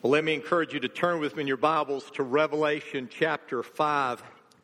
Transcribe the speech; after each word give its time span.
Well, 0.00 0.12
let 0.12 0.22
me 0.22 0.32
encourage 0.32 0.72
you 0.72 0.78
to 0.78 0.88
turn 0.88 1.18
with 1.18 1.34
me 1.34 1.40
in 1.40 1.48
your 1.48 1.56
Bibles 1.56 2.08
to 2.12 2.22
Revelation 2.22 3.08
chapter 3.10 3.64
5 3.64 4.22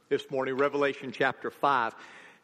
this 0.09 0.31
morning. 0.31 0.57
Revelation 0.57 1.11
chapter 1.11 1.51
5. 1.51 1.93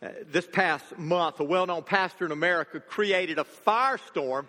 Uh, 0.03 0.09
this 0.27 0.49
past 0.49 0.99
month, 0.99 1.39
a 1.39 1.45
well 1.45 1.67
known 1.67 1.85
pastor 1.85 2.27
in 2.27 2.33
America 2.33 2.81
created 2.81 3.39
a 3.39 3.45
firestorm 3.45 4.47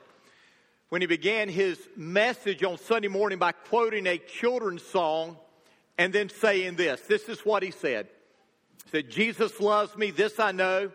when 0.89 1.01
he 1.01 1.05
began 1.05 1.49
his 1.49 1.87
message 1.95 2.63
on 2.63 2.79
Sunday 2.79 3.09
morning 3.09 3.37
by 3.37 3.51
quoting 3.51 4.07
a 4.07 4.17
children's 4.17 4.81
song 4.81 5.37
and 5.99 6.11
then 6.11 6.27
saying 6.27 6.77
this. 6.77 6.99
This 7.01 7.29
is 7.29 7.45
what 7.45 7.61
he 7.61 7.69
said. 7.69 8.07
He 8.85 8.89
said, 8.89 9.11
Jesus 9.11 9.59
loves 9.59 9.95
me, 9.95 10.09
this 10.09 10.39
I 10.39 10.51
know, 10.51 10.89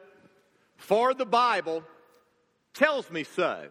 for 0.79 1.15
the 1.15 1.25
Bible 1.25 1.85
tells 2.75 3.09
me 3.09 3.23
so. 3.23 3.69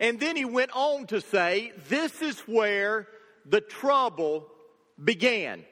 And 0.00 0.20
then 0.20 0.36
he 0.36 0.44
went 0.44 0.70
on 0.74 1.06
to 1.08 1.20
say, 1.20 1.72
This 1.88 2.22
is 2.22 2.40
where 2.40 3.08
the 3.44 3.60
trouble 3.60 4.46
began. 5.02 5.64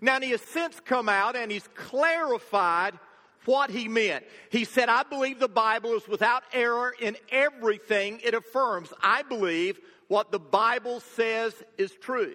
Now, 0.00 0.20
he 0.20 0.30
has 0.30 0.42
since 0.42 0.78
come 0.80 1.08
out 1.08 1.36
and 1.36 1.50
he's 1.50 1.68
clarified 1.74 2.98
what 3.46 3.70
he 3.70 3.88
meant. 3.88 4.24
He 4.50 4.64
said, 4.64 4.88
I 4.88 5.04
believe 5.04 5.38
the 5.38 5.48
Bible 5.48 5.94
is 5.94 6.06
without 6.08 6.42
error 6.52 6.94
in 7.00 7.16
everything 7.30 8.20
it 8.22 8.34
affirms. 8.34 8.92
I 9.02 9.22
believe 9.22 9.80
what 10.08 10.32
the 10.32 10.38
Bible 10.38 11.00
says 11.00 11.54
is 11.78 11.92
true. 11.92 12.34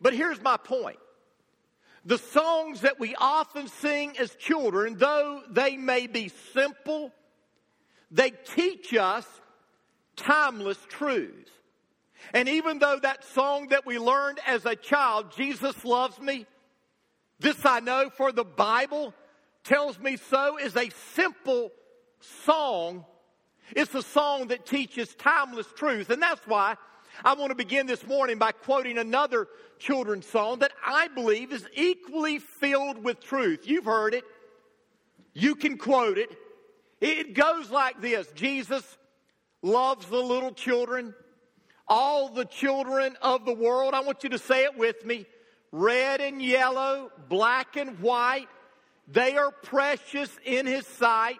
But 0.00 0.14
here's 0.14 0.40
my 0.40 0.56
point. 0.56 0.98
The 2.04 2.18
songs 2.18 2.82
that 2.82 3.00
we 3.00 3.14
often 3.16 3.68
sing 3.68 4.16
as 4.18 4.34
children, 4.36 4.96
though 4.96 5.42
they 5.50 5.76
may 5.76 6.06
be 6.06 6.30
simple, 6.54 7.12
they 8.10 8.30
teach 8.30 8.94
us 8.94 9.26
timeless 10.18 10.78
truths. 10.88 11.50
And 12.34 12.48
even 12.48 12.78
though 12.78 12.98
that 13.00 13.24
song 13.24 13.68
that 13.68 13.86
we 13.86 13.98
learned 13.98 14.38
as 14.46 14.66
a 14.66 14.76
child, 14.76 15.32
Jesus 15.36 15.84
loves 15.84 16.20
me, 16.20 16.46
this 17.40 17.64
I 17.64 17.80
know 17.80 18.10
for 18.10 18.32
the 18.32 18.44
Bible 18.44 19.14
tells 19.64 19.98
me 19.98 20.16
so, 20.16 20.58
is 20.58 20.76
a 20.76 20.90
simple 21.14 21.70
song. 22.20 23.04
It's 23.76 23.94
a 23.94 24.02
song 24.02 24.48
that 24.48 24.66
teaches 24.66 25.14
timeless 25.14 25.66
truth. 25.76 26.10
And 26.10 26.20
that's 26.20 26.44
why 26.46 26.76
I 27.24 27.34
want 27.34 27.50
to 27.50 27.54
begin 27.54 27.86
this 27.86 28.06
morning 28.06 28.38
by 28.38 28.52
quoting 28.52 28.98
another 28.98 29.46
children's 29.78 30.26
song 30.26 30.58
that 30.60 30.72
I 30.84 31.08
believe 31.08 31.52
is 31.52 31.66
equally 31.74 32.38
filled 32.38 33.02
with 33.02 33.20
truth. 33.20 33.60
You've 33.64 33.84
heard 33.84 34.14
it. 34.14 34.24
You 35.34 35.54
can 35.54 35.78
quote 35.78 36.18
it. 36.18 36.36
It 37.00 37.34
goes 37.34 37.70
like 37.70 38.00
this 38.00 38.26
Jesus 38.34 38.98
loves 39.62 40.06
the 40.06 40.22
little 40.22 40.52
children, 40.52 41.14
all 41.86 42.28
the 42.28 42.44
children 42.44 43.16
of 43.22 43.44
the 43.44 43.54
world. 43.54 43.94
I 43.94 44.00
want 44.00 44.22
you 44.24 44.30
to 44.30 44.38
say 44.38 44.64
it 44.64 44.76
with 44.76 45.04
me 45.04 45.26
red 45.70 46.20
and 46.20 46.40
yellow, 46.40 47.10
black 47.28 47.76
and 47.76 47.98
white. 48.00 48.48
They 49.06 49.36
are 49.36 49.50
precious 49.50 50.30
in 50.44 50.66
His 50.66 50.86
sight. 50.86 51.38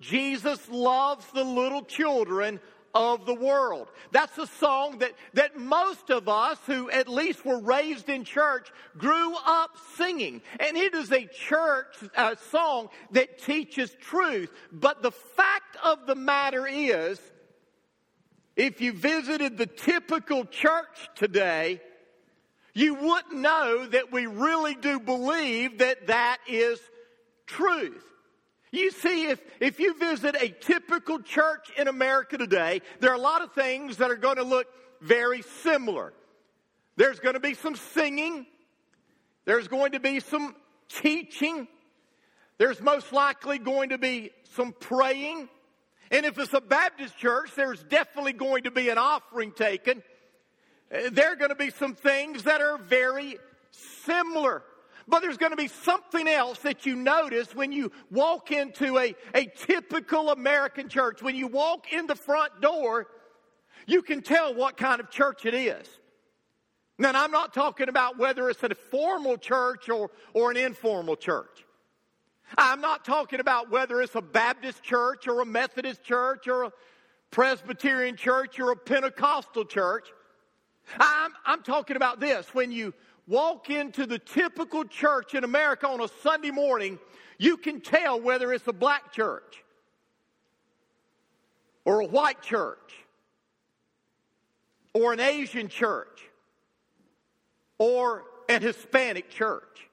Jesus 0.00 0.68
loves 0.68 1.24
the 1.32 1.44
little 1.44 1.82
children 1.82 2.60
of 2.94 3.26
the 3.26 3.34
world. 3.34 3.88
That's 4.12 4.38
a 4.38 4.46
song 4.46 4.98
that, 4.98 5.12
that 5.34 5.58
most 5.58 6.10
of 6.10 6.28
us 6.28 6.58
who 6.66 6.90
at 6.90 7.08
least 7.08 7.44
were 7.44 7.60
raised 7.60 8.08
in 8.08 8.24
church 8.24 8.68
grew 8.96 9.34
up 9.44 9.70
singing. 9.96 10.42
And 10.60 10.76
it 10.76 10.94
is 10.94 11.10
a 11.10 11.26
church 11.26 11.96
uh, 12.16 12.36
song 12.50 12.88
that 13.10 13.38
teaches 13.38 13.90
truth. 14.00 14.52
But 14.70 15.02
the 15.02 15.10
fact 15.10 15.76
of 15.82 16.06
the 16.06 16.14
matter 16.14 16.66
is, 16.66 17.20
if 18.56 18.80
you 18.80 18.92
visited 18.92 19.58
the 19.58 19.66
typical 19.66 20.44
church 20.44 21.08
today, 21.14 21.80
you 22.72 22.94
wouldn't 22.94 23.34
know 23.34 23.86
that 23.86 24.12
we 24.12 24.26
really 24.26 24.74
do 24.74 24.98
believe 24.98 25.78
that 25.78 26.08
that 26.08 26.38
is 26.48 26.80
truth. 27.46 28.04
You 28.72 28.90
see, 28.90 29.26
if, 29.26 29.40
if 29.60 29.78
you 29.78 29.96
visit 29.96 30.34
a 30.40 30.48
typical 30.48 31.20
church 31.20 31.70
in 31.78 31.86
America 31.86 32.36
today, 32.36 32.82
there 32.98 33.12
are 33.12 33.16
a 33.16 33.20
lot 33.20 33.42
of 33.42 33.52
things 33.52 33.98
that 33.98 34.10
are 34.10 34.16
going 34.16 34.36
to 34.36 34.42
look 34.42 34.66
very 35.00 35.42
similar. 35.62 36.12
There's 36.96 37.20
going 37.20 37.34
to 37.34 37.40
be 37.40 37.54
some 37.54 37.76
singing. 37.76 38.46
There's 39.44 39.68
going 39.68 39.92
to 39.92 40.00
be 40.00 40.18
some 40.18 40.56
teaching. 40.88 41.68
There's 42.58 42.80
most 42.80 43.12
likely 43.12 43.58
going 43.58 43.90
to 43.90 43.98
be 43.98 44.30
some 44.54 44.72
praying. 44.72 45.48
And 46.14 46.24
if 46.24 46.38
it's 46.38 46.54
a 46.54 46.60
Baptist 46.60 47.18
church, 47.18 47.50
there's 47.56 47.82
definitely 47.82 48.34
going 48.34 48.62
to 48.62 48.70
be 48.70 48.88
an 48.88 48.98
offering 48.98 49.50
taken. 49.50 50.00
Uh, 50.94 51.10
there 51.10 51.32
are 51.32 51.36
going 51.36 51.48
to 51.48 51.56
be 51.56 51.70
some 51.70 51.96
things 51.96 52.44
that 52.44 52.60
are 52.60 52.78
very 52.78 53.36
similar. 53.72 54.62
But 55.08 55.22
there's 55.22 55.38
going 55.38 55.50
to 55.50 55.56
be 55.56 55.66
something 55.66 56.28
else 56.28 56.60
that 56.60 56.86
you 56.86 56.94
notice 56.94 57.52
when 57.52 57.72
you 57.72 57.90
walk 58.12 58.52
into 58.52 58.96
a, 58.96 59.16
a 59.34 59.46
typical 59.46 60.30
American 60.30 60.88
church. 60.88 61.20
When 61.20 61.34
you 61.34 61.48
walk 61.48 61.92
in 61.92 62.06
the 62.06 62.14
front 62.14 62.60
door, 62.60 63.08
you 63.88 64.00
can 64.00 64.22
tell 64.22 64.54
what 64.54 64.76
kind 64.76 65.00
of 65.00 65.10
church 65.10 65.44
it 65.44 65.54
is. 65.54 65.88
Now, 66.96 67.10
I'm 67.12 67.32
not 67.32 67.52
talking 67.52 67.88
about 67.88 68.18
whether 68.18 68.48
it's 68.50 68.62
a 68.62 68.72
formal 68.72 69.36
church 69.36 69.88
or, 69.88 70.12
or 70.32 70.52
an 70.52 70.58
informal 70.58 71.16
church. 71.16 71.64
I'm 72.56 72.80
not 72.80 73.04
talking 73.04 73.40
about 73.40 73.70
whether 73.70 74.00
it's 74.00 74.14
a 74.14 74.22
Baptist 74.22 74.82
church 74.82 75.26
or 75.26 75.40
a 75.40 75.46
Methodist 75.46 76.02
church 76.02 76.46
or 76.46 76.64
a 76.64 76.72
Presbyterian 77.30 78.16
church 78.16 78.60
or 78.60 78.70
a 78.70 78.76
Pentecostal 78.76 79.64
church. 79.64 80.08
I'm, 80.98 81.32
I'm 81.44 81.62
talking 81.62 81.96
about 81.96 82.20
this. 82.20 82.54
When 82.54 82.70
you 82.70 82.94
walk 83.26 83.70
into 83.70 84.06
the 84.06 84.18
typical 84.18 84.84
church 84.84 85.34
in 85.34 85.44
America 85.44 85.88
on 85.88 86.00
a 86.00 86.08
Sunday 86.22 86.50
morning, 86.50 86.98
you 87.38 87.56
can 87.56 87.80
tell 87.80 88.20
whether 88.20 88.52
it's 88.52 88.68
a 88.68 88.72
black 88.72 89.12
church 89.12 89.64
or 91.84 92.00
a 92.00 92.06
white 92.06 92.42
church 92.42 92.78
or 94.92 95.12
an 95.12 95.20
Asian 95.20 95.68
church 95.68 96.22
or 97.78 98.24
an 98.48 98.62
Hispanic 98.62 99.30
church. 99.30 99.88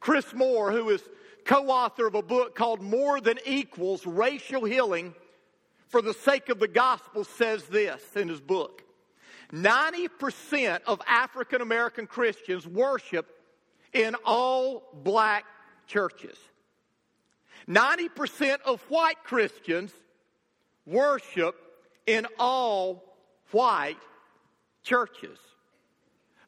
Chris 0.00 0.34
Moore, 0.34 0.70
who 0.70 0.90
is 0.90 1.02
co 1.44 1.68
author 1.68 2.06
of 2.06 2.14
a 2.14 2.22
book 2.22 2.54
called 2.54 2.80
More 2.80 3.20
Than 3.20 3.38
Equals 3.46 4.06
Racial 4.06 4.64
Healing 4.64 5.14
for 5.88 6.02
the 6.02 6.14
Sake 6.14 6.48
of 6.48 6.58
the 6.58 6.68
Gospel, 6.68 7.24
says 7.24 7.64
this 7.64 8.02
in 8.16 8.28
his 8.28 8.40
book 8.40 8.82
90% 9.52 10.80
of 10.86 11.00
African 11.06 11.60
American 11.60 12.06
Christians 12.06 12.66
worship 12.66 13.26
in 13.92 14.16
all 14.24 14.82
black 14.92 15.44
churches. 15.86 16.36
90% 17.68 18.60
of 18.66 18.82
white 18.90 19.22
Christians 19.24 19.92
worship 20.86 21.56
in 22.06 22.26
all 22.38 23.02
white 23.52 23.96
churches. 24.82 25.38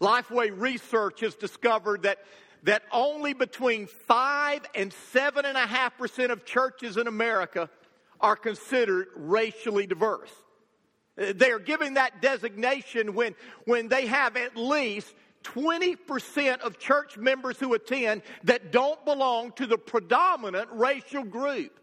Lifeway 0.01 0.51
Research 0.55 1.21
has 1.21 1.35
discovered 1.35 2.03
that, 2.03 2.19
that 2.67 2.83
only 2.91 3.33
between 3.33 3.87
5 3.87 4.61
and 4.75 4.93
7.5% 5.15 6.31
of 6.31 6.45
churches 6.45 6.97
in 6.97 7.07
America 7.07 7.71
are 8.21 8.35
considered 8.35 9.07
racially 9.15 9.87
diverse. 9.87 10.33
They 11.15 11.53
are 11.53 11.61
giving 11.61 11.95
that 11.95 12.21
designation 12.21 13.15
when, 13.15 13.37
when 13.67 13.87
they 13.87 14.07
have 14.07 14.37
at 14.37 14.57
least 14.57 15.15
20% 15.45 16.59
of 16.61 16.77
church 16.81 17.17
members 17.17 17.57
who 17.61 17.73
attend 17.75 18.23
that 18.43 18.73
don't 18.73 19.03
belong 19.05 19.53
to 19.53 19.67
the 19.67 19.79
predominant 19.79 20.69
racial 20.73 21.23
group. 21.23 21.79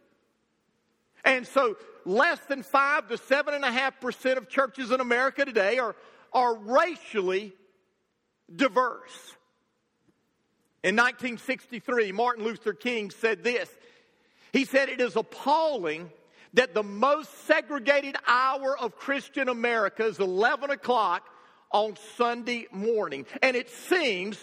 And 1.24 1.48
so 1.48 1.78
less 2.04 2.40
than 2.50 2.62
5 2.62 3.08
to 3.08 3.16
7.5% 3.16 4.36
of 4.36 4.50
churches 4.50 4.92
in 4.92 5.00
America 5.00 5.46
today 5.46 5.80
are, 5.80 5.96
are 6.34 6.58
racially 6.58 7.54
diverse. 8.54 9.38
In 10.84 10.96
1963, 10.96 12.12
Martin 12.12 12.44
Luther 12.44 12.74
King 12.74 13.10
said 13.10 13.44
this. 13.44 13.70
He 14.52 14.66
said, 14.66 14.90
It 14.90 15.00
is 15.00 15.16
appalling 15.16 16.12
that 16.54 16.74
the 16.74 16.84
most 16.84 17.46
segregated 17.48 18.16
hour 18.28 18.78
of 18.78 18.98
Christian 18.98 19.50
America 19.50 20.06
is 20.06 20.20
11 20.20 20.72
o'clock 20.72 21.28
on 21.72 21.96
Sunday 22.18 22.68
morning. 22.72 23.26
And 23.42 23.56
it 23.56 23.70
seems 23.70 24.38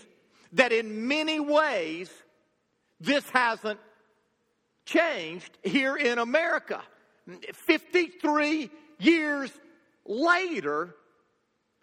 that 0.54 0.72
in 0.72 1.06
many 1.06 1.38
ways, 1.38 2.10
this 3.00 3.28
hasn't 3.31 3.78
changed 4.86 5.56
here 5.62 5.96
in 5.96 6.19
America. 6.19 6.82
53 7.52 8.70
years 8.98 9.52
later, 10.04 10.96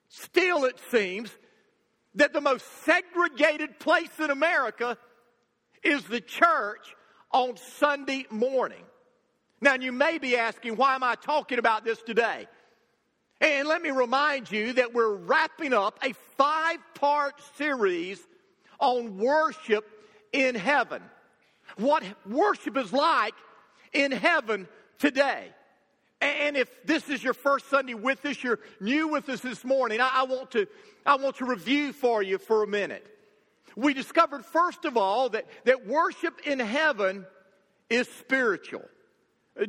still 0.10 0.66
it 0.66 0.80
seems 0.92 1.32
that 2.18 2.34
the 2.34 2.42
most 2.42 2.66
segregated 2.84 3.80
place 3.80 4.20
in 4.20 4.30
America 4.30 4.98
is 5.84 6.04
the 6.04 6.20
church 6.20 6.96
on 7.32 7.58
Sunday 7.78 8.26
morning. 8.30 8.84
Now, 9.62 9.76
you 9.76 9.92
may 9.92 10.18
be 10.18 10.36
asking, 10.36 10.76
why 10.76 10.96
am 10.96 11.04
I 11.04 11.16
talking 11.16 11.60
about 11.60 11.86
this 11.86 12.02
today? 12.02 12.48
And 13.40 13.68
let 13.68 13.82
me 13.82 13.92
remind 13.92 14.52
you 14.52 14.74
that 14.74 14.94
we're 14.94 15.16
wrapping 15.16 15.74
up 15.74 16.00
a 16.04 16.14
five 16.38 16.80
part 16.96 17.36
series 17.56 18.20
on 18.80 19.18
worship 19.18 19.88
in 20.34 20.56
heaven. 20.56 21.02
What 21.78 22.04
worship 22.28 22.78
is 22.78 22.92
like 22.92 23.36
in 23.94 24.12
heaven 24.12 24.68
today. 24.98 25.50
And 26.20 26.58
if 26.58 26.70
this 26.86 27.10
is 27.10 27.24
your 27.24 27.34
first 27.34 27.70
Sunday 27.70 27.94
with 27.94 28.26
us, 28.26 28.44
you're 28.44 28.60
new 28.80 29.08
with 29.08 29.30
us 29.30 29.42
this 29.42 29.64
morning, 29.64 30.00
I, 30.02 30.24
want 30.24 30.52
to, 30.52 30.68
I 31.06 31.16
want 31.16 31.38
to 31.38 31.46
review 31.46 31.94
for 31.94 32.24
you 32.24 32.38
for 32.38 32.64
a 32.64 32.68
minute. 32.68 33.06
We 33.76 33.94
discovered, 33.94 34.44
first 34.44 34.86
of 34.86 34.98
all, 34.98 35.30
that, 35.30 35.46
that 35.66 35.86
worship 35.86 36.42
in 36.48 36.60
heaven 36.60 37.26
is 37.90 38.08
spiritual. 38.20 38.84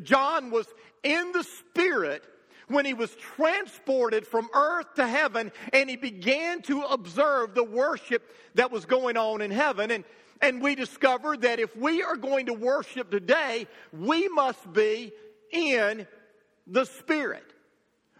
John 0.03 0.51
was 0.51 0.67
in 1.03 1.33
the 1.33 1.43
Spirit 1.43 2.25
when 2.69 2.85
he 2.85 2.95
was 2.95 3.15
transported 3.17 4.27
from 4.27 4.49
earth 4.55 4.95
to 4.97 5.07
heaven 5.07 5.53
and 5.73 5.89
he 5.89 5.97
began 5.97 6.63
to 6.63 6.83
observe 6.83 7.55
the 7.55 7.65
worship 7.65 8.23
that 8.55 8.71
was 8.71 8.85
going 8.85 9.17
on 9.17 9.41
in 9.41 9.51
heaven. 9.51 9.91
And, 9.91 10.05
and 10.41 10.63
we 10.63 10.75
discovered 10.75 11.43
that 11.43 11.61
if 11.61 11.77
we 11.77 12.03
are 12.03 12.17
going 12.17 12.47
to 12.47 12.55
worship 12.55 13.11
today, 13.11 13.67
we 13.93 14.29
must 14.29 14.73
be 14.73 15.13
in 15.51 16.07
the 16.69 16.85
Spirit. 16.85 17.45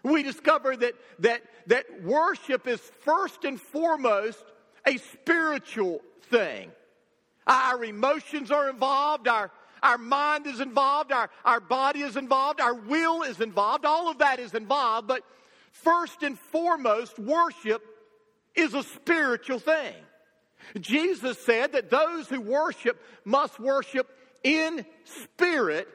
We 0.03 0.23
discover 0.23 0.75
that, 0.75 0.93
that, 1.19 1.41
that 1.67 2.03
worship 2.03 2.67
is 2.67 2.79
first 3.01 3.43
and 3.43 3.59
foremost 3.59 4.43
a 4.85 4.97
spiritual 4.97 6.01
thing. 6.23 6.71
Our 7.45 7.83
emotions 7.83 8.51
are 8.51 8.69
involved, 8.69 9.27
our, 9.27 9.51
our 9.81 9.97
mind 9.97 10.47
is 10.47 10.59
involved, 10.59 11.11
our, 11.11 11.29
our 11.43 11.59
body 11.59 12.01
is 12.01 12.15
involved, 12.15 12.61
our 12.61 12.75
will 12.75 13.23
is 13.23 13.41
involved, 13.41 13.85
all 13.85 14.09
of 14.09 14.19
that 14.19 14.39
is 14.39 14.53
involved, 14.53 15.07
but 15.07 15.23
first 15.71 16.23
and 16.23 16.37
foremost, 16.37 17.17
worship 17.17 17.83
is 18.55 18.73
a 18.73 18.83
spiritual 18.83 19.59
thing. 19.59 19.95
Jesus 20.79 21.39
said 21.39 21.73
that 21.73 21.89
those 21.89 22.27
who 22.27 22.41
worship 22.41 23.01
must 23.25 23.59
worship 23.59 24.07
in 24.43 24.85
spirit 25.03 25.87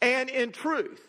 and 0.00 0.28
in 0.28 0.52
truth. 0.52 1.00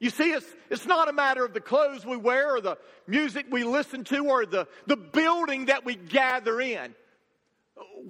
You 0.00 0.08
see, 0.08 0.32
it's, 0.32 0.46
it's 0.70 0.86
not 0.86 1.10
a 1.10 1.12
matter 1.12 1.44
of 1.44 1.52
the 1.52 1.60
clothes 1.60 2.06
we 2.06 2.16
wear 2.16 2.56
or 2.56 2.60
the 2.62 2.78
music 3.06 3.46
we 3.50 3.64
listen 3.64 4.02
to 4.04 4.24
or 4.24 4.46
the, 4.46 4.66
the 4.86 4.96
building 4.96 5.66
that 5.66 5.84
we 5.84 5.94
gather 5.94 6.58
in. 6.60 6.94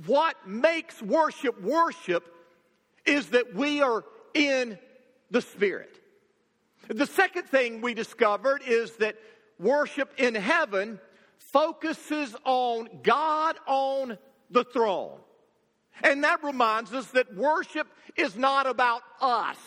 What 0.06 0.36
makes 0.46 1.02
worship 1.02 1.60
worship 1.60 2.24
is 3.04 3.30
that 3.30 3.54
we 3.54 3.82
are 3.82 4.04
in 4.34 4.78
the 5.32 5.42
Spirit. 5.42 6.00
The 6.86 7.06
second 7.06 7.44
thing 7.44 7.80
we 7.80 7.94
discovered 7.94 8.62
is 8.64 8.96
that 8.96 9.16
worship 9.58 10.12
in 10.16 10.36
heaven 10.36 11.00
focuses 11.38 12.36
on 12.44 12.88
God 13.02 13.56
on 13.66 14.16
the 14.50 14.62
throne. 14.62 15.18
And 16.04 16.22
that 16.22 16.42
reminds 16.44 16.92
us 16.92 17.06
that 17.08 17.34
worship 17.34 17.88
is 18.16 18.36
not 18.36 18.66
about 18.66 19.02
us, 19.20 19.58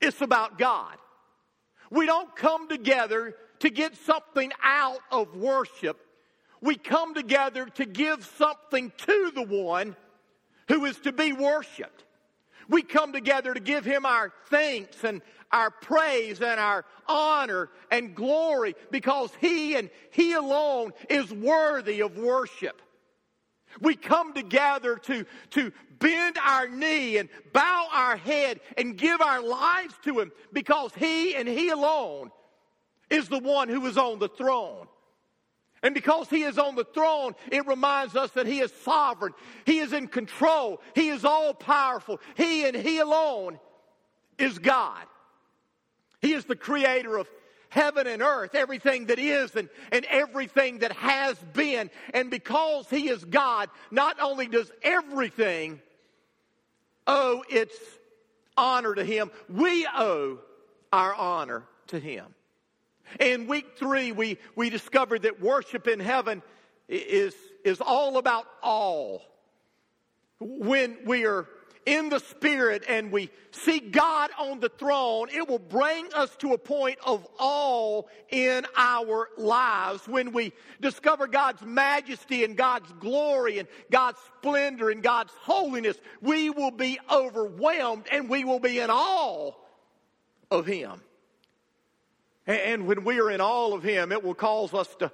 it's 0.00 0.20
about 0.20 0.58
God. 0.58 0.96
We 1.90 2.06
don't 2.06 2.34
come 2.34 2.68
together 2.68 3.34
to 3.60 3.70
get 3.70 3.96
something 3.96 4.52
out 4.62 4.98
of 5.10 5.36
worship. 5.36 6.00
We 6.60 6.76
come 6.76 7.14
together 7.14 7.66
to 7.66 7.84
give 7.84 8.24
something 8.38 8.92
to 8.96 9.32
the 9.34 9.42
one 9.42 9.96
who 10.68 10.84
is 10.86 10.98
to 11.00 11.12
be 11.12 11.32
worshiped. 11.32 12.04
We 12.68 12.82
come 12.82 13.12
together 13.12 13.52
to 13.52 13.60
give 13.60 13.84
him 13.84 14.06
our 14.06 14.32
thanks 14.48 15.04
and 15.04 15.20
our 15.52 15.70
praise 15.70 16.40
and 16.40 16.58
our 16.58 16.84
honor 17.06 17.70
and 17.90 18.14
glory 18.14 18.74
because 18.90 19.30
he 19.40 19.76
and 19.76 19.90
he 20.10 20.32
alone 20.32 20.92
is 21.10 21.30
worthy 21.32 22.00
of 22.00 22.16
worship. 22.16 22.80
We 23.80 23.96
come 23.96 24.34
together 24.34 24.96
to, 24.96 25.24
to 25.50 25.72
bend 25.98 26.38
our 26.38 26.68
knee 26.68 27.18
and 27.18 27.28
bow 27.52 27.88
our 27.92 28.16
head 28.16 28.60
and 28.76 28.96
give 28.96 29.20
our 29.20 29.42
lives 29.42 29.94
to 30.04 30.20
him 30.20 30.32
because 30.52 30.92
he 30.94 31.34
and 31.34 31.48
he 31.48 31.70
alone 31.70 32.30
is 33.10 33.28
the 33.28 33.38
one 33.38 33.68
who 33.68 33.84
is 33.86 33.96
on 33.96 34.18
the 34.18 34.28
throne. 34.28 34.86
And 35.82 35.94
because 35.94 36.30
he 36.30 36.44
is 36.44 36.58
on 36.58 36.76
the 36.76 36.84
throne, 36.84 37.34
it 37.52 37.66
reminds 37.66 38.16
us 38.16 38.30
that 38.30 38.46
he 38.46 38.60
is 38.60 38.72
sovereign. 38.82 39.34
He 39.66 39.80
is 39.80 39.92
in 39.92 40.08
control. 40.08 40.80
He 40.94 41.08
is 41.08 41.26
all 41.26 41.52
powerful. 41.52 42.20
He 42.36 42.64
and 42.64 42.74
he 42.74 43.00
alone 43.00 43.58
is 44.38 44.58
God. 44.58 45.04
He 46.22 46.32
is 46.32 46.46
the 46.46 46.56
creator 46.56 47.18
of 47.18 47.28
heaven 47.74 48.06
and 48.06 48.22
earth, 48.22 48.54
everything 48.54 49.06
that 49.06 49.18
is 49.18 49.54
and, 49.56 49.68
and 49.90 50.06
everything 50.08 50.78
that 50.78 50.92
has 50.92 51.36
been. 51.52 51.90
And 52.14 52.30
because 52.30 52.88
he 52.88 53.08
is 53.08 53.24
God, 53.24 53.68
not 53.90 54.20
only 54.20 54.46
does 54.46 54.70
everything 54.82 55.80
owe 57.06 57.44
its 57.50 57.74
honor 58.56 58.94
to 58.94 59.04
him, 59.04 59.32
we 59.48 59.86
owe 59.92 60.38
our 60.92 61.14
honor 61.14 61.64
to 61.88 61.98
him. 61.98 62.26
In 63.18 63.48
week 63.48 63.76
three, 63.76 64.12
we, 64.12 64.38
we 64.54 64.70
discovered 64.70 65.22
that 65.22 65.40
worship 65.40 65.88
in 65.88 65.98
heaven 65.98 66.42
is, 66.88 67.34
is 67.64 67.80
all 67.80 68.18
about 68.18 68.46
all. 68.62 69.22
When 70.38 70.96
we 71.04 71.26
are 71.26 71.48
in 71.86 72.08
the 72.08 72.18
Spirit 72.18 72.84
and 72.88 73.12
we 73.12 73.30
see 73.50 73.78
God 73.78 74.30
on 74.38 74.60
the 74.60 74.68
throne, 74.68 75.28
it 75.32 75.48
will 75.48 75.58
bring 75.58 76.12
us 76.14 76.34
to 76.36 76.52
a 76.52 76.58
point 76.58 76.98
of 77.04 77.26
awe 77.38 78.02
in 78.30 78.66
our 78.76 79.28
lives. 79.36 80.06
When 80.08 80.32
we 80.32 80.52
discover 80.80 81.26
God's 81.26 81.62
majesty 81.62 82.44
and 82.44 82.56
God's 82.56 82.90
glory 83.00 83.58
and 83.58 83.68
God's 83.90 84.18
splendor 84.38 84.90
and 84.90 85.02
God's 85.02 85.32
holiness, 85.40 85.96
we 86.20 86.50
will 86.50 86.70
be 86.70 86.98
overwhelmed 87.10 88.04
and 88.10 88.28
we 88.28 88.44
will 88.44 88.60
be 88.60 88.80
in 88.80 88.90
awe 88.90 89.52
of 90.50 90.66
Him. 90.66 91.00
And 92.46 92.86
when 92.86 93.04
we 93.04 93.20
are 93.20 93.30
in 93.30 93.40
all 93.40 93.72
of 93.72 93.82
Him, 93.82 94.12
it 94.12 94.22
will 94.22 94.34
cause 94.34 94.74
us 94.74 94.94
to, 94.96 95.10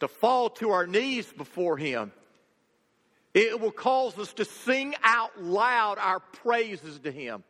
to 0.00 0.08
fall 0.08 0.50
to 0.50 0.70
our 0.70 0.86
knees 0.86 1.32
before 1.32 1.76
Him. 1.76 2.12
It 3.36 3.60
will 3.60 3.70
cause 3.70 4.18
us 4.18 4.32
to 4.32 4.46
sing 4.46 4.94
out 5.04 5.42
loud 5.42 5.98
our 5.98 6.20
praises 6.20 6.98
to 7.00 7.12
Him. 7.12 7.44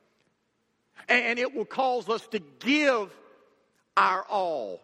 And 1.09 1.39
it 1.39 1.55
will 1.55 1.65
cause 1.65 2.09
us 2.09 2.27
to 2.33 2.41
give 2.41 3.17
our 3.97 4.25
all 4.25 4.81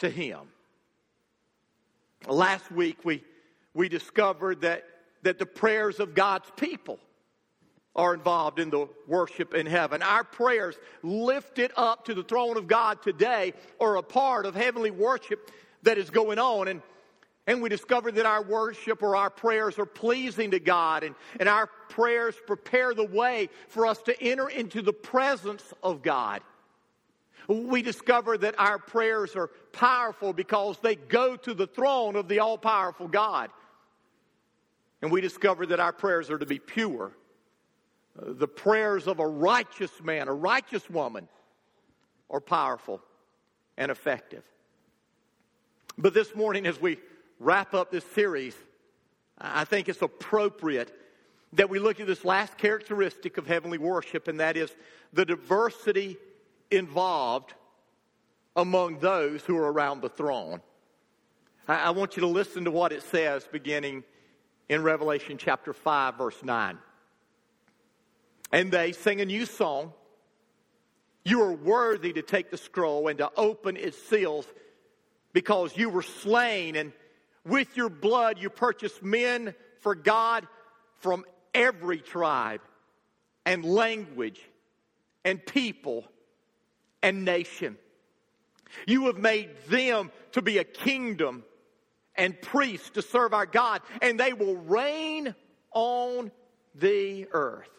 to 0.00 0.10
Him. 0.10 0.40
Last 2.26 2.70
week, 2.70 3.06
we, 3.06 3.24
we 3.72 3.88
discovered 3.88 4.60
that, 4.60 4.84
that 5.22 5.38
the 5.38 5.46
prayers 5.46 5.98
of 5.98 6.14
God's 6.14 6.50
people 6.56 6.98
are 7.96 8.12
involved 8.12 8.58
in 8.58 8.68
the 8.68 8.86
worship 9.06 9.54
in 9.54 9.64
heaven. 9.64 10.02
Our 10.02 10.24
prayers 10.24 10.76
lifted 11.02 11.72
up 11.74 12.04
to 12.04 12.12
the 12.12 12.22
throne 12.22 12.58
of 12.58 12.66
God 12.66 13.02
today 13.02 13.54
are 13.80 13.96
a 13.96 14.02
part 14.02 14.44
of 14.44 14.54
heavenly 14.54 14.90
worship 14.90 15.50
that 15.84 15.96
is 15.96 16.10
going 16.10 16.38
on. 16.38 16.68
And, 16.68 16.82
and 17.48 17.62
we 17.62 17.70
discover 17.70 18.12
that 18.12 18.26
our 18.26 18.42
worship 18.42 19.02
or 19.02 19.16
our 19.16 19.30
prayers 19.30 19.78
are 19.78 19.86
pleasing 19.86 20.50
to 20.50 20.60
God, 20.60 21.02
and, 21.02 21.14
and 21.40 21.48
our 21.48 21.66
prayers 21.88 22.34
prepare 22.46 22.92
the 22.92 23.06
way 23.06 23.48
for 23.68 23.86
us 23.86 24.02
to 24.02 24.22
enter 24.22 24.50
into 24.50 24.82
the 24.82 24.92
presence 24.92 25.72
of 25.82 26.02
God. 26.02 26.42
We 27.48 27.80
discover 27.80 28.36
that 28.36 28.54
our 28.58 28.78
prayers 28.78 29.34
are 29.34 29.48
powerful 29.72 30.34
because 30.34 30.76
they 30.82 30.96
go 30.96 31.36
to 31.36 31.54
the 31.54 31.66
throne 31.66 32.16
of 32.16 32.28
the 32.28 32.40
all 32.40 32.58
powerful 32.58 33.08
God. 33.08 33.48
And 35.00 35.10
we 35.10 35.22
discover 35.22 35.64
that 35.66 35.80
our 35.80 35.92
prayers 35.92 36.28
are 36.28 36.38
to 36.38 36.46
be 36.46 36.58
pure 36.58 37.12
the 38.20 38.48
prayers 38.48 39.06
of 39.06 39.20
a 39.20 39.26
righteous 39.26 39.92
man, 40.02 40.26
a 40.26 40.34
righteous 40.34 40.90
woman, 40.90 41.28
are 42.28 42.40
powerful 42.40 43.00
and 43.76 43.92
effective. 43.92 44.42
But 45.96 46.14
this 46.14 46.34
morning, 46.34 46.66
as 46.66 46.80
we 46.80 46.98
wrap 47.38 47.74
up 47.74 47.90
this 47.90 48.04
series, 48.14 48.54
I 49.38 49.64
think 49.64 49.88
it's 49.88 50.02
appropriate 50.02 50.92
that 51.54 51.70
we 51.70 51.78
look 51.78 52.00
at 52.00 52.06
this 52.06 52.24
last 52.24 52.58
characteristic 52.58 53.38
of 53.38 53.46
heavenly 53.46 53.78
worship, 53.78 54.28
and 54.28 54.40
that 54.40 54.56
is 54.56 54.74
the 55.12 55.24
diversity 55.24 56.16
involved 56.70 57.54
among 58.54 58.98
those 58.98 59.42
who 59.42 59.56
are 59.56 59.72
around 59.72 60.02
the 60.02 60.08
throne. 60.08 60.60
I, 61.66 61.90
want 61.90 62.16
you 62.16 62.22
to 62.22 62.26
listen 62.26 62.64
to 62.64 62.70
what 62.70 62.92
it 62.92 63.02
says 63.02 63.46
beginning 63.50 64.04
in 64.68 64.82
Revelation 64.82 65.36
chapter 65.38 65.72
5, 65.72 66.16
verse 66.16 66.42
9 66.42 66.78
and 68.52 68.70
they 68.72 68.92
sing 68.92 69.20
a 69.20 69.24
new 69.24 69.46
song. 69.46 69.92
You 71.24 71.42
are 71.42 71.52
worthy 71.52 72.12
to 72.14 72.22
take 72.22 72.50
the 72.50 72.56
scroll 72.56 73.08
and 73.08 73.18
to 73.18 73.30
open 73.36 73.76
its 73.76 73.98
seals 73.98 74.46
because 75.32 75.76
you 75.76 75.90
were 75.90 76.02
slain, 76.02 76.74
and 76.74 76.92
with 77.48 77.76
your 77.76 77.88
blood 77.88 78.38
you 78.38 78.50
purchased 78.50 79.02
men 79.02 79.54
for 79.80 79.94
God 79.94 80.46
from 80.98 81.24
every 81.54 81.98
tribe 81.98 82.60
and 83.44 83.64
language 83.64 84.40
and 85.24 85.44
people 85.44 86.04
and 87.02 87.24
nation. 87.24 87.76
You 88.86 89.06
have 89.06 89.18
made 89.18 89.50
them 89.68 90.10
to 90.32 90.42
be 90.42 90.58
a 90.58 90.64
kingdom 90.64 91.44
and 92.14 92.40
priests 92.40 92.90
to 92.90 93.02
serve 93.02 93.32
our 93.32 93.46
God, 93.46 93.80
and 94.02 94.18
they 94.18 94.32
will 94.32 94.56
reign 94.56 95.34
on 95.72 96.30
the 96.74 97.28
earth. 97.32 97.70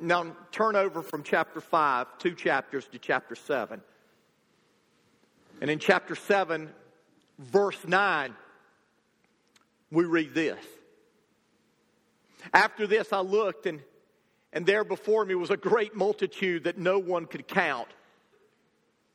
Now, 0.00 0.36
turn 0.50 0.76
over 0.76 1.02
from 1.02 1.22
chapter 1.22 1.60
5, 1.60 2.18
two 2.18 2.34
chapters, 2.34 2.86
to 2.88 2.98
chapter 2.98 3.34
7. 3.34 3.80
And 5.60 5.70
in 5.70 5.78
chapter 5.78 6.14
7, 6.14 6.70
verse 7.38 7.78
9, 7.86 8.34
we 9.90 10.04
read 10.04 10.34
this. 10.34 10.58
After 12.52 12.86
this, 12.86 13.12
I 13.12 13.20
looked, 13.20 13.66
and, 13.66 13.80
and 14.52 14.66
there 14.66 14.84
before 14.84 15.24
me 15.24 15.34
was 15.34 15.50
a 15.50 15.56
great 15.56 15.94
multitude 15.94 16.64
that 16.64 16.78
no 16.78 16.98
one 16.98 17.26
could 17.26 17.46
count 17.46 17.88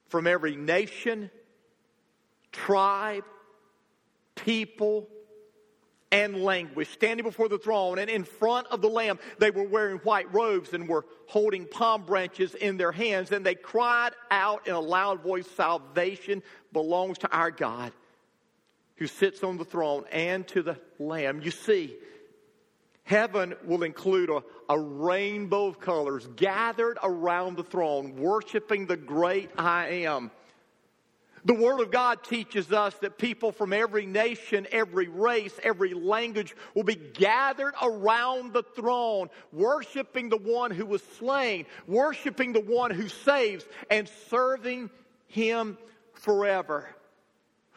from 0.08 0.27
every 0.27 0.56
nation, 0.56 1.30
tribe, 2.51 3.24
people, 4.36 5.08
and 6.12 6.44
language, 6.44 6.89
standing 6.89 7.25
before 7.25 7.50
the 7.50 7.58
throne 7.58 7.98
and 7.98 8.08
in 8.08 8.24
front 8.24 8.68
of 8.68 8.82
the 8.82 8.88
Lamb. 8.88 9.18
They 9.39 9.50
were 9.50 9.63
wearing 9.63 9.98
white 10.00 10.32
robes 10.32 10.74
and 10.74 10.88
were 10.88 11.06
holding 11.25 11.65
palm 11.65 12.03
branches 12.03 12.53
in 12.53 12.77
their 12.77 12.92
hands. 12.92 13.32
And 13.32 13.44
they 13.44 13.56
cried 13.56 14.12
out 14.30 14.68
in 14.68 14.75
a 14.75 14.80
loud 14.80 15.24
voice 15.24 15.48
Salvation 15.56 16.44
belongs 16.72 17.18
to 17.20 17.32
our 17.36 17.50
God 17.50 17.92
who 19.03 19.07
sits 19.07 19.43
on 19.43 19.57
the 19.57 19.65
throne 19.65 20.05
and 20.13 20.48
to 20.48 20.63
the 20.63 20.77
Lamb. 20.98 21.41
You 21.41 21.51
see, 21.51 21.93
heaven 23.03 23.53
will 23.65 23.83
include 23.83 24.29
a, 24.29 24.41
a 24.69 24.79
rainbow 24.79 25.65
of 25.65 25.81
colors 25.81 26.25
gathered 26.38 26.98
around 27.03 27.57
the 27.57 27.65
throne, 27.65 28.15
worshiping 28.15 28.86
the 28.86 28.95
great 28.95 29.50
I 29.57 30.05
am. 30.05 30.31
The 31.43 31.53
Word 31.53 31.81
of 31.81 31.91
God 31.91 32.24
teaches 32.24 32.72
us 32.72 32.93
that 33.01 33.17
people 33.17 33.51
from 33.51 33.74
every 33.74 34.05
nation, 34.05 34.67
every 34.72 35.10
race, 35.10 35.60
every 35.62 35.93
language 35.93 36.55
will 36.74 36.86
be 36.86 36.95
gathered 36.95 37.74
around 37.81 38.53
the 38.53 38.63
throne, 38.63 39.29
worshiping 39.51 40.29
the 40.29 40.38
one 40.38 40.72
who 40.72 40.86
was 40.86 41.03
slain, 41.19 41.65
worshiping 41.88 42.53
the 42.53 42.62
one 42.62 42.91
who 42.91 43.10
saves, 43.10 43.65
and 43.91 44.10
serving 44.29 44.89
Him 45.27 45.77
forever. 46.13 46.88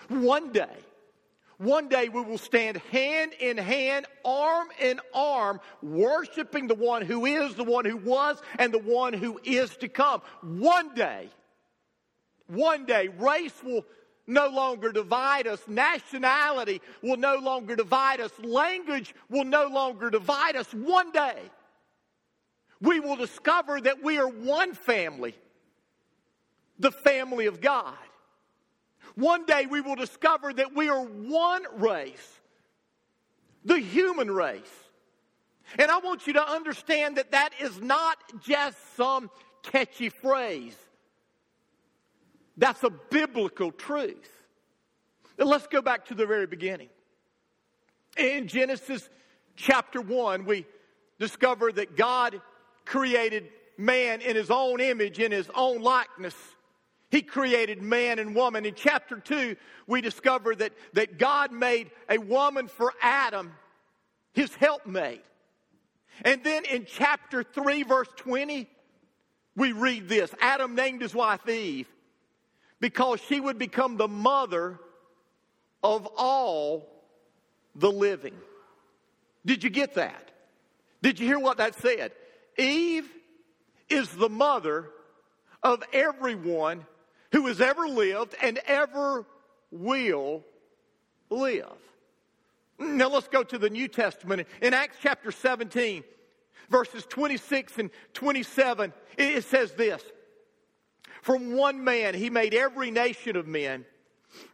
One 0.08 0.52
day, 0.52 0.76
one 1.58 1.88
day 1.88 2.08
we 2.08 2.20
will 2.20 2.38
stand 2.38 2.76
hand 2.90 3.32
in 3.40 3.56
hand, 3.56 4.06
arm 4.24 4.68
in 4.80 5.00
arm, 5.14 5.60
worshiping 5.82 6.66
the 6.66 6.74
one 6.74 7.02
who 7.02 7.24
is, 7.26 7.54
the 7.54 7.64
one 7.64 7.84
who 7.84 7.96
was, 7.96 8.40
and 8.58 8.72
the 8.72 8.78
one 8.78 9.12
who 9.12 9.40
is 9.44 9.76
to 9.78 9.88
come. 9.88 10.20
One 10.42 10.94
day, 10.94 11.28
one 12.48 12.84
day, 12.84 13.08
race 13.08 13.54
will 13.64 13.84
no 14.26 14.48
longer 14.48 14.92
divide 14.92 15.46
us. 15.46 15.60
Nationality 15.66 16.80
will 17.02 17.16
no 17.16 17.36
longer 17.36 17.76
divide 17.76 18.20
us. 18.20 18.32
Language 18.42 19.14
will 19.30 19.44
no 19.44 19.66
longer 19.68 20.10
divide 20.10 20.56
us. 20.56 20.72
One 20.72 21.12
day, 21.12 21.38
we 22.80 23.00
will 23.00 23.16
discover 23.16 23.80
that 23.80 24.02
we 24.02 24.18
are 24.18 24.28
one 24.28 24.74
family, 24.74 25.34
the 26.78 26.92
family 26.92 27.46
of 27.46 27.60
God. 27.60 27.94
One 29.16 29.46
day, 29.46 29.66
we 29.66 29.80
will 29.80 29.96
discover 29.96 30.52
that 30.52 30.74
we 30.74 30.88
are 30.88 31.02
one 31.02 31.62
race, 31.78 32.40
the 33.64 33.78
human 33.78 34.30
race. 34.30 34.62
And 35.78 35.90
I 35.90 35.98
want 35.98 36.26
you 36.26 36.34
to 36.34 36.48
understand 36.48 37.16
that 37.16 37.32
that 37.32 37.50
is 37.60 37.80
not 37.80 38.18
just 38.42 38.76
some 38.96 39.30
catchy 39.62 40.10
phrase. 40.10 40.76
That's 42.56 42.82
a 42.84 42.90
biblical 42.90 43.72
truth. 43.72 44.30
Let's 45.38 45.66
go 45.66 45.82
back 45.82 46.06
to 46.06 46.14
the 46.14 46.26
very 46.26 46.46
beginning. 46.46 46.88
In 48.16 48.48
Genesis 48.48 49.08
chapter 49.56 50.00
1, 50.00 50.44
we 50.44 50.66
discover 51.18 51.72
that 51.72 51.96
God 51.96 52.40
created 52.84 53.48
man 53.76 54.20
in 54.20 54.36
his 54.36 54.50
own 54.50 54.80
image, 54.80 55.18
in 55.18 55.32
his 55.32 55.50
own 55.54 55.82
likeness. 55.82 56.34
He 57.10 57.22
created 57.22 57.82
man 57.82 58.18
and 58.18 58.34
woman. 58.34 58.66
In 58.66 58.74
chapter 58.74 59.18
2, 59.18 59.56
we 59.86 60.00
discover 60.00 60.54
that, 60.56 60.72
that 60.94 61.18
God 61.18 61.52
made 61.52 61.90
a 62.08 62.18
woman 62.18 62.68
for 62.68 62.92
Adam, 63.00 63.52
his 64.32 64.54
helpmate. 64.54 65.24
And 66.24 66.42
then 66.42 66.64
in 66.64 66.86
chapter 66.86 67.42
3, 67.42 67.84
verse 67.84 68.08
20, 68.16 68.68
we 69.54 69.72
read 69.72 70.08
this 70.08 70.34
Adam 70.40 70.74
named 70.74 71.00
his 71.00 71.14
wife 71.14 71.48
Eve 71.48 71.88
because 72.80 73.20
she 73.28 73.40
would 73.40 73.58
become 73.58 73.96
the 73.96 74.08
mother 74.08 74.78
of 75.82 76.06
all 76.16 76.88
the 77.74 77.90
living. 77.90 78.34
Did 79.44 79.62
you 79.62 79.70
get 79.70 79.94
that? 79.94 80.30
Did 81.02 81.20
you 81.20 81.26
hear 81.26 81.38
what 81.38 81.58
that 81.58 81.76
said? 81.76 82.12
Eve 82.58 83.08
is 83.88 84.08
the 84.10 84.28
mother 84.28 84.90
of 85.62 85.82
everyone 85.92 86.84
who 87.36 87.48
has 87.48 87.60
ever 87.60 87.86
lived 87.86 88.34
and 88.42 88.58
ever 88.66 89.26
will 89.70 90.42
live. 91.28 91.76
Now 92.78 93.10
let's 93.10 93.28
go 93.28 93.42
to 93.42 93.58
the 93.58 93.68
New 93.68 93.88
Testament. 93.88 94.48
In 94.62 94.72
Acts 94.72 94.96
chapter 95.02 95.30
17, 95.30 96.02
verses 96.70 97.04
26 97.04 97.76
and 97.76 97.90
27, 98.14 98.90
it 99.18 99.44
says 99.44 99.72
this 99.72 100.02
from 101.20 101.52
one 101.52 101.84
man, 101.84 102.14
he 102.14 102.30
made 102.30 102.54
every 102.54 102.90
nation 102.90 103.36
of 103.36 103.46
men 103.46 103.84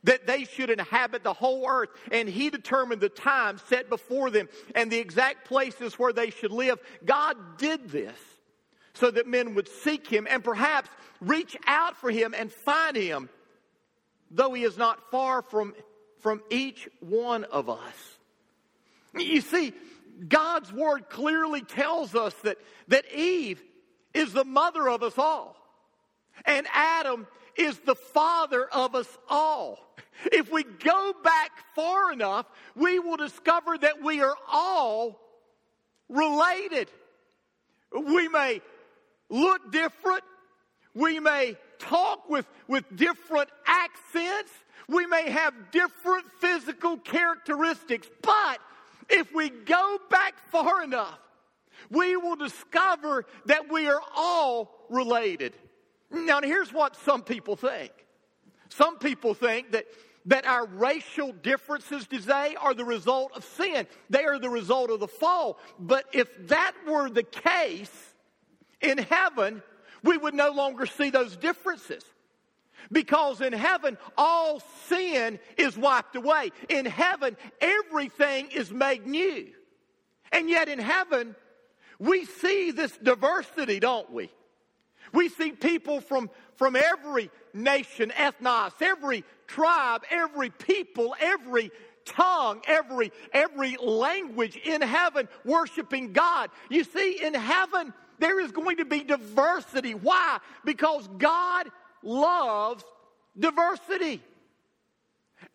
that 0.02 0.26
they 0.26 0.42
should 0.42 0.68
inhabit 0.68 1.22
the 1.22 1.34
whole 1.34 1.68
earth. 1.68 1.90
And 2.10 2.28
he 2.28 2.50
determined 2.50 3.00
the 3.00 3.08
time 3.08 3.58
set 3.68 3.90
before 3.90 4.28
them 4.30 4.48
and 4.74 4.90
the 4.90 4.98
exact 4.98 5.46
places 5.46 6.00
where 6.00 6.12
they 6.12 6.30
should 6.30 6.50
live. 6.50 6.80
God 7.04 7.36
did 7.58 7.90
this 7.90 8.18
so 8.94 9.10
that 9.10 9.26
men 9.26 9.54
would 9.54 9.68
seek 9.68 10.06
him 10.06 10.26
and 10.28 10.44
perhaps 10.44 10.88
reach 11.20 11.56
out 11.66 11.96
for 11.96 12.10
him 12.10 12.34
and 12.36 12.52
find 12.52 12.96
him, 12.96 13.28
though 14.30 14.52
he 14.52 14.64
is 14.64 14.76
not 14.76 15.10
far 15.10 15.42
from, 15.42 15.74
from 16.20 16.42
each 16.50 16.88
one 17.00 17.44
of 17.44 17.68
us. 17.68 18.18
You 19.14 19.40
see, 19.40 19.72
God's 20.28 20.72
word 20.72 21.08
clearly 21.08 21.62
tells 21.62 22.14
us 22.14 22.34
that, 22.42 22.58
that 22.88 23.04
Eve 23.14 23.62
is 24.14 24.32
the 24.32 24.44
mother 24.44 24.88
of 24.88 25.02
us 25.02 25.18
all. 25.18 25.56
And 26.44 26.66
Adam 26.72 27.26
is 27.56 27.78
the 27.80 27.94
father 27.94 28.66
of 28.72 28.94
us 28.94 29.18
all. 29.28 29.78
If 30.30 30.50
we 30.50 30.64
go 30.64 31.14
back 31.22 31.50
far 31.74 32.12
enough, 32.12 32.46
we 32.74 32.98
will 32.98 33.16
discover 33.16 33.76
that 33.78 34.02
we 34.02 34.20
are 34.20 34.36
all 34.50 35.18
related. 36.08 36.88
We 37.92 38.28
may 38.28 38.60
look 39.32 39.72
different. 39.72 40.22
We 40.94 41.18
may 41.18 41.56
talk 41.78 42.28
with, 42.28 42.46
with 42.68 42.84
different 42.94 43.48
accents. 43.66 44.52
We 44.88 45.06
may 45.06 45.30
have 45.30 45.54
different 45.72 46.26
physical 46.38 46.98
characteristics. 46.98 48.08
But 48.20 48.58
if 49.08 49.34
we 49.34 49.48
go 49.48 49.98
back 50.10 50.34
far 50.50 50.84
enough, 50.84 51.18
we 51.90 52.16
will 52.16 52.36
discover 52.36 53.24
that 53.46 53.72
we 53.72 53.88
are 53.88 54.00
all 54.14 54.86
related. 54.90 55.54
Now, 56.10 56.40
here's 56.42 56.72
what 56.72 56.94
some 56.96 57.22
people 57.22 57.56
think. 57.56 57.90
Some 58.68 58.98
people 58.98 59.34
think 59.34 59.72
that, 59.72 59.86
that 60.26 60.46
our 60.46 60.66
racial 60.66 61.32
differences 61.32 62.06
today 62.06 62.54
are 62.60 62.74
the 62.74 62.84
result 62.84 63.32
of 63.34 63.44
sin. 63.44 63.86
They 64.10 64.24
are 64.24 64.38
the 64.38 64.50
result 64.50 64.90
of 64.90 65.00
the 65.00 65.08
fall. 65.08 65.58
But 65.78 66.04
if 66.12 66.28
that 66.48 66.72
were 66.86 67.08
the 67.08 67.22
case 67.22 68.11
in 68.82 68.98
heaven, 68.98 69.62
we 70.02 70.18
would 70.18 70.34
no 70.34 70.50
longer 70.50 70.86
see 70.86 71.10
those 71.10 71.36
differences. 71.36 72.04
Because 72.90 73.40
in 73.40 73.52
heaven, 73.52 73.96
all 74.18 74.60
sin 74.88 75.38
is 75.56 75.76
wiped 75.76 76.16
away. 76.16 76.50
In 76.68 76.84
heaven, 76.84 77.36
everything 77.60 78.48
is 78.50 78.72
made 78.72 79.06
new. 79.06 79.48
And 80.32 80.50
yet 80.50 80.68
in 80.68 80.78
heaven, 80.78 81.36
we 81.98 82.24
see 82.24 82.72
this 82.72 82.96
diversity, 82.98 83.78
don't 83.78 84.10
we? 84.10 84.30
We 85.12 85.28
see 85.28 85.52
people 85.52 86.00
from, 86.00 86.30
from 86.56 86.74
every 86.74 87.30
nation, 87.54 88.10
ethnos, 88.10 88.72
every 88.80 89.24
tribe, 89.46 90.02
every 90.10 90.50
people, 90.50 91.14
every 91.20 91.70
tongue, 92.04 92.62
every, 92.66 93.12
every 93.32 93.76
language 93.76 94.56
in 94.56 94.80
heaven 94.80 95.28
worshiping 95.44 96.12
God. 96.12 96.50
You 96.70 96.84
see, 96.84 97.22
in 97.22 97.34
heaven, 97.34 97.92
there 98.18 98.40
is 98.40 98.52
going 98.52 98.78
to 98.78 98.84
be 98.84 99.02
diversity. 99.02 99.94
Why? 99.94 100.38
Because 100.64 101.08
God 101.18 101.68
loves 102.02 102.84
diversity. 103.38 104.22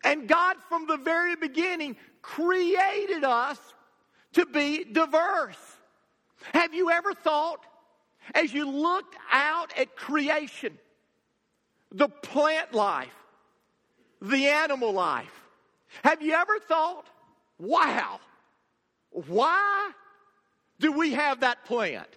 And 0.04 0.28
God, 0.28 0.56
from 0.68 0.86
the 0.86 0.96
very 0.96 1.36
beginning, 1.36 1.96
created 2.22 3.24
us 3.24 3.58
to 4.34 4.46
be 4.46 4.84
diverse. 4.84 5.56
Have 6.52 6.74
you 6.74 6.90
ever 6.90 7.14
thought 7.14 7.64
as 8.34 8.52
you 8.52 8.68
looked 8.70 9.16
out 9.32 9.72
at 9.78 9.96
creation, 9.96 10.78
the 11.92 12.08
plant 12.08 12.74
life, 12.74 13.14
the 14.20 14.46
animal 14.46 14.92
life. 14.92 15.44
Have 16.04 16.22
you 16.22 16.32
ever 16.32 16.58
thought, 16.60 17.06
wow, 17.58 18.20
why 19.10 19.90
do 20.80 20.92
we 20.92 21.12
have 21.12 21.40
that 21.40 21.64
plant? 21.64 22.08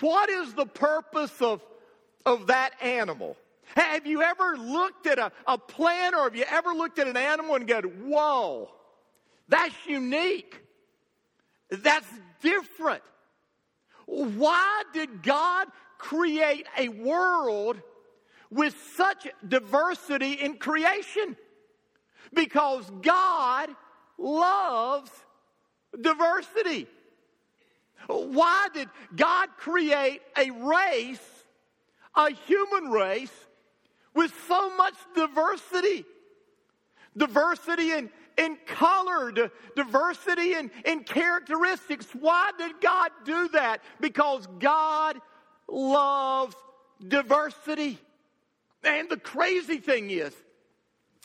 What 0.00 0.30
is 0.30 0.54
the 0.54 0.66
purpose 0.66 1.40
of, 1.40 1.62
of 2.24 2.48
that 2.48 2.72
animal? 2.82 3.36
Have 3.74 4.06
you 4.06 4.22
ever 4.22 4.56
looked 4.56 5.06
at 5.06 5.18
a, 5.18 5.32
a 5.46 5.58
plant 5.58 6.14
or 6.14 6.24
have 6.24 6.36
you 6.36 6.44
ever 6.48 6.70
looked 6.70 6.98
at 6.98 7.06
an 7.06 7.16
animal 7.16 7.54
and 7.54 7.66
go, 7.66 7.80
whoa, 7.80 8.70
that's 9.48 9.74
unique? 9.86 10.62
That's 11.70 12.06
different. 12.42 13.02
Why 14.06 14.84
did 14.94 15.22
God 15.22 15.68
create 15.98 16.66
a 16.78 16.88
world 16.88 17.80
with 18.50 18.74
such 18.96 19.28
diversity 19.46 20.32
in 20.32 20.56
creation? 20.56 21.36
Because 22.32 22.90
God 23.02 23.68
loves 24.16 25.10
diversity. 26.00 26.86
Why 28.08 28.68
did 28.72 28.88
God 29.14 29.50
create 29.58 30.22
a 30.36 30.50
race, 30.50 31.44
a 32.14 32.30
human 32.30 32.90
race, 32.90 33.32
with 34.14 34.32
so 34.48 34.74
much 34.76 34.94
diversity? 35.14 36.04
Diversity 37.16 37.92
in, 37.92 38.10
in 38.38 38.56
color, 38.66 39.32
diversity 39.76 40.54
in, 40.54 40.70
in 40.86 41.04
characteristics. 41.04 42.06
Why 42.18 42.50
did 42.56 42.80
God 42.80 43.10
do 43.24 43.48
that? 43.48 43.82
Because 44.00 44.46
God 44.58 45.20
loves 45.68 46.56
diversity. 47.06 47.98
And 48.84 49.10
the 49.10 49.18
crazy 49.18 49.78
thing 49.78 50.10
is 50.10 50.34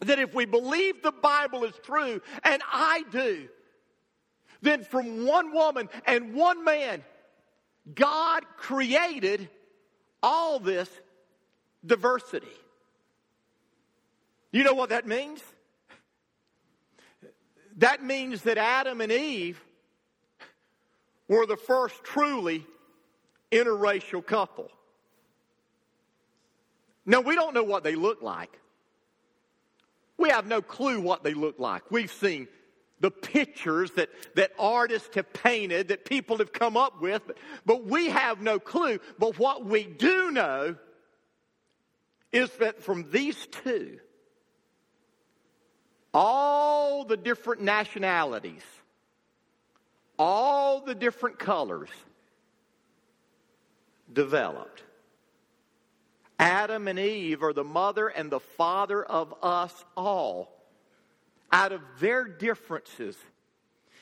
that 0.01 0.19
if 0.19 0.33
we 0.33 0.45
believe 0.45 1.01
the 1.01 1.11
Bible 1.13 1.63
is 1.63 1.75
true, 1.83 2.21
and 2.43 2.61
I 2.71 3.03
do, 3.09 3.47
then 4.63 4.83
from 4.83 5.25
one 5.25 5.53
woman 5.53 5.89
and 6.05 6.33
one 6.33 6.63
man, 6.63 7.03
God 7.93 8.43
created 8.55 9.49
all 10.23 10.57
this 10.57 10.89
diversity. 11.85 12.47
You 14.51 14.63
know 14.63 14.73
what 14.73 14.89
that 14.89 15.05
means? 15.05 15.43
That 17.77 18.03
means 18.03 18.43
that 18.43 18.57
Adam 18.57 19.01
and 19.01 19.11
Eve 19.11 19.61
were 21.27 21.45
the 21.45 21.57
first 21.57 22.01
truly 22.03 22.65
interracial 23.51 24.25
couple. 24.25 24.71
Now, 27.05 27.19
we 27.19 27.35
don't 27.35 27.53
know 27.53 27.63
what 27.63 27.83
they 27.83 27.95
look 27.95 28.21
like. 28.21 28.57
We 30.17 30.29
have 30.29 30.47
no 30.47 30.61
clue 30.61 31.01
what 31.01 31.23
they 31.23 31.33
look 31.33 31.59
like. 31.59 31.91
We've 31.91 32.11
seen 32.11 32.47
the 32.99 33.11
pictures 33.11 33.91
that, 33.91 34.09
that 34.35 34.51
artists 34.57 35.13
have 35.15 35.31
painted, 35.33 35.89
that 35.89 36.05
people 36.05 36.37
have 36.37 36.53
come 36.53 36.77
up 36.77 37.01
with, 37.01 37.21
but, 37.27 37.37
but 37.65 37.85
we 37.85 38.09
have 38.09 38.41
no 38.41 38.59
clue. 38.59 38.99
But 39.19 39.37
what 39.37 39.65
we 39.65 39.83
do 39.83 40.31
know 40.31 40.75
is 42.31 42.49
that 42.57 42.81
from 42.81 43.09
these 43.11 43.47
two, 43.47 43.99
all 46.13 47.05
the 47.05 47.17
different 47.17 47.61
nationalities, 47.61 48.63
all 50.17 50.81
the 50.81 50.95
different 50.95 51.39
colors 51.39 51.89
developed. 54.11 54.83
Adam 56.39 56.87
and 56.87 56.99
Eve 56.99 57.43
are 57.43 57.53
the 57.53 57.63
mother 57.63 58.07
and 58.07 58.31
the 58.31 58.39
father 58.39 59.03
of 59.03 59.33
us 59.41 59.85
all. 59.95 60.62
Out 61.53 61.71
of 61.71 61.81
their 61.99 62.25
differences 62.25 63.15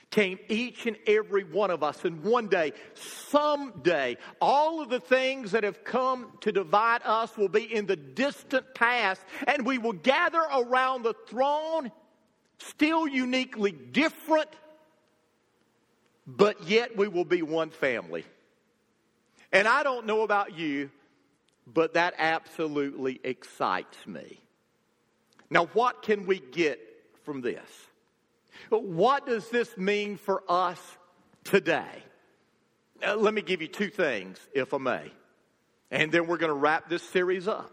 came 0.10 0.40
each 0.48 0.86
and 0.86 0.98
every 1.06 1.44
one 1.44 1.70
of 1.70 1.84
us. 1.84 2.04
And 2.06 2.24
one 2.24 2.48
day, 2.48 2.74
someday, 2.94 4.18
all 4.40 4.82
of 4.82 4.90
the 4.90 5.00
things 5.00 5.52
that 5.52 5.64
have 5.64 5.84
come 5.84 6.32
to 6.42 6.52
divide 6.52 7.02
us 7.04 7.36
will 7.38 7.50
be 7.50 7.64
in 7.64 7.86
the 7.86 7.96
distant 7.96 8.74
past, 8.74 9.22
and 9.48 9.66
we 9.66 9.78
will 9.78 9.94
gather 9.94 10.42
around 10.42 11.04
the 11.04 11.14
throne 11.28 11.92
still 12.58 13.08
uniquely 13.08 13.72
different, 13.72 14.50
but 16.26 16.64
yet 16.64 16.96
we 16.96 17.08
will 17.08 17.26
be 17.26 17.42
one 17.42 17.70
family. 17.70 18.24
And 19.52 19.68
I 19.68 19.84
don't 19.84 20.06
know 20.06 20.22
about 20.22 20.58
you, 20.58 20.90
but 21.68 21.96
that 21.96 22.14
absolutely 22.18 23.20
excites 23.24 23.98
me. 24.08 24.40
Now, 25.50 25.66
what 25.68 26.02
can 26.02 26.26
we 26.26 26.40
get 26.40 26.80
from 27.24 27.42
this? 27.42 27.70
What 28.70 29.26
does 29.26 29.50
this 29.50 29.78
mean 29.78 30.18
for 30.18 30.44
us 30.48 30.80
today? 31.44 32.04
Let 33.02 33.34
me 33.34 33.42
give 33.42 33.62
you 33.62 33.68
two 33.68 33.90
things, 33.90 34.40
if 34.54 34.74
I 34.74 34.78
may. 34.78 35.12
And 35.90 36.12
then 36.12 36.28
we're 36.28 36.38
going 36.38 36.52
to 36.52 36.56
wrap 36.56 36.90
this 36.90 37.04
series 37.04 37.48
up. 37.48 37.72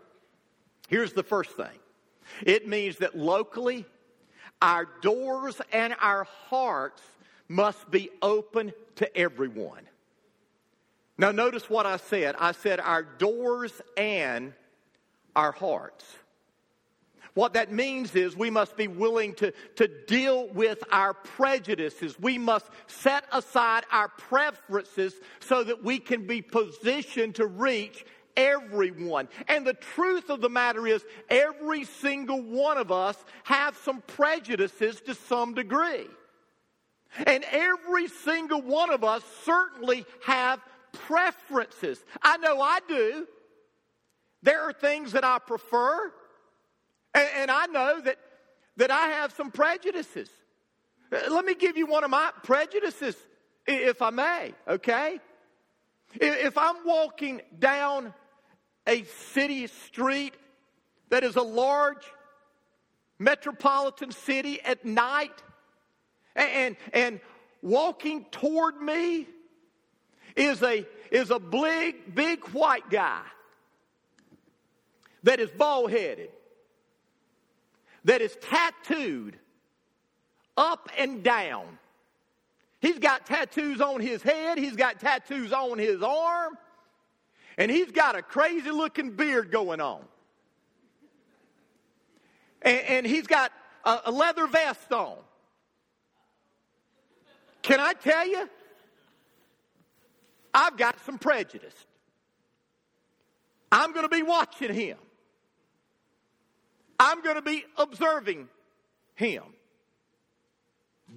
Here's 0.88 1.12
the 1.12 1.22
first 1.22 1.50
thing 1.52 1.78
it 2.42 2.66
means 2.66 2.98
that 2.98 3.16
locally 3.16 3.86
our 4.60 4.86
doors 5.02 5.60
and 5.72 5.94
our 6.00 6.24
hearts 6.48 7.02
must 7.48 7.90
be 7.90 8.10
open 8.20 8.72
to 8.96 9.16
everyone. 9.16 9.82
Now, 11.16 11.32
notice 11.32 11.68
what 11.68 11.86
I 11.86 11.96
said. 11.96 12.36
I 12.38 12.52
said 12.52 12.80
our 12.80 13.02
doors 13.02 13.72
and 13.96 14.52
our 15.34 15.52
hearts. 15.52 16.04
What 17.38 17.52
that 17.52 17.70
means 17.70 18.16
is 18.16 18.36
we 18.36 18.50
must 18.50 18.76
be 18.76 18.88
willing 18.88 19.32
to, 19.34 19.52
to 19.76 19.86
deal 20.08 20.48
with 20.48 20.82
our 20.90 21.14
prejudices. 21.14 22.18
We 22.18 22.36
must 22.36 22.66
set 22.88 23.26
aside 23.30 23.84
our 23.92 24.08
preferences 24.08 25.14
so 25.38 25.62
that 25.62 25.84
we 25.84 26.00
can 26.00 26.26
be 26.26 26.42
positioned 26.42 27.36
to 27.36 27.46
reach 27.46 28.04
everyone. 28.36 29.28
And 29.46 29.64
the 29.64 29.74
truth 29.74 30.30
of 30.30 30.40
the 30.40 30.48
matter 30.48 30.84
is, 30.88 31.04
every 31.30 31.84
single 31.84 32.42
one 32.42 32.76
of 32.76 32.90
us 32.90 33.16
have 33.44 33.76
some 33.76 34.02
prejudices 34.08 35.00
to 35.02 35.14
some 35.14 35.54
degree. 35.54 36.08
And 37.24 37.44
every 37.52 38.08
single 38.08 38.62
one 38.62 38.90
of 38.90 39.04
us 39.04 39.22
certainly 39.44 40.06
have 40.26 40.58
preferences. 40.90 42.04
I 42.20 42.38
know 42.38 42.60
I 42.60 42.80
do. 42.88 43.28
There 44.42 44.62
are 44.62 44.72
things 44.72 45.12
that 45.12 45.24
I 45.24 45.38
prefer, 45.38 46.12
and, 47.18 47.28
and 47.36 47.50
I 47.50 47.66
know 47.66 48.00
that, 48.00 48.18
that 48.76 48.90
I 48.90 49.08
have 49.08 49.32
some 49.32 49.50
prejudices. 49.50 50.28
Uh, 51.10 51.18
let 51.30 51.44
me 51.44 51.54
give 51.54 51.76
you 51.76 51.86
one 51.86 52.04
of 52.04 52.10
my 52.10 52.30
prejudices, 52.42 53.16
if 53.66 54.02
I 54.02 54.10
may, 54.10 54.54
okay? 54.66 55.20
If 56.14 56.56
I'm 56.56 56.76
walking 56.84 57.42
down 57.58 58.14
a 58.86 59.04
city 59.04 59.66
street 59.66 60.34
that 61.10 61.24
is 61.24 61.36
a 61.36 61.42
large 61.42 62.04
metropolitan 63.18 64.12
city 64.12 64.60
at 64.62 64.84
night 64.84 65.42
and, 66.34 66.76
and 66.92 67.20
walking 67.62 68.24
toward 68.30 68.80
me 68.80 69.26
is 70.36 70.62
a, 70.62 70.86
is 71.10 71.30
a 71.30 71.38
big, 71.38 72.14
big 72.14 72.44
white 72.50 72.88
guy 72.88 73.20
that 75.24 75.40
is 75.40 75.50
bald 75.50 75.90
headed, 75.90 76.30
that 78.08 78.22
is 78.22 78.34
tattooed 78.40 79.38
up 80.56 80.88
and 80.96 81.22
down. 81.22 81.66
He's 82.80 82.98
got 82.98 83.26
tattoos 83.26 83.82
on 83.82 84.00
his 84.00 84.22
head, 84.22 84.56
he's 84.56 84.76
got 84.76 84.98
tattoos 84.98 85.52
on 85.52 85.78
his 85.78 86.02
arm, 86.02 86.56
and 87.58 87.70
he's 87.70 87.90
got 87.90 88.16
a 88.16 88.22
crazy 88.22 88.70
looking 88.70 89.10
beard 89.10 89.50
going 89.50 89.82
on. 89.82 90.00
And, 92.62 92.80
and 92.80 93.06
he's 93.06 93.26
got 93.26 93.52
a, 93.84 93.98
a 94.06 94.10
leather 94.10 94.46
vest 94.46 94.90
on. 94.90 95.18
Can 97.60 97.78
I 97.78 97.92
tell 97.92 98.26
you? 98.26 98.48
I've 100.54 100.78
got 100.78 100.98
some 101.04 101.18
prejudice. 101.18 101.74
I'm 103.70 103.92
going 103.92 104.08
to 104.08 104.16
be 104.16 104.22
watching 104.22 104.72
him. 104.72 104.96
I'm 106.98 107.22
going 107.22 107.36
to 107.36 107.42
be 107.42 107.64
observing 107.76 108.48
him. 109.14 109.44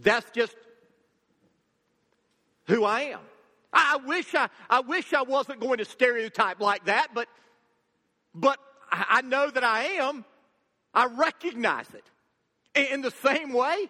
That's 0.01 0.29
just 0.31 0.55
who 2.65 2.83
I 2.83 3.01
am. 3.01 3.19
I 3.73 3.97
wish 4.05 4.33
I, 4.35 4.49
I 4.69 4.81
wish 4.81 5.13
I 5.13 5.21
wasn't 5.21 5.59
going 5.59 5.77
to 5.77 5.85
stereotype 5.85 6.59
like 6.59 6.85
that, 6.85 7.09
but, 7.13 7.27
but 8.33 8.59
I 8.91 9.21
know 9.21 9.49
that 9.49 9.63
I 9.63 9.83
am. 9.83 10.25
I 10.93 11.05
recognize 11.05 11.87
it. 11.93 12.89
In 12.91 13.01
the 13.01 13.11
same 13.11 13.53
way, 13.53 13.89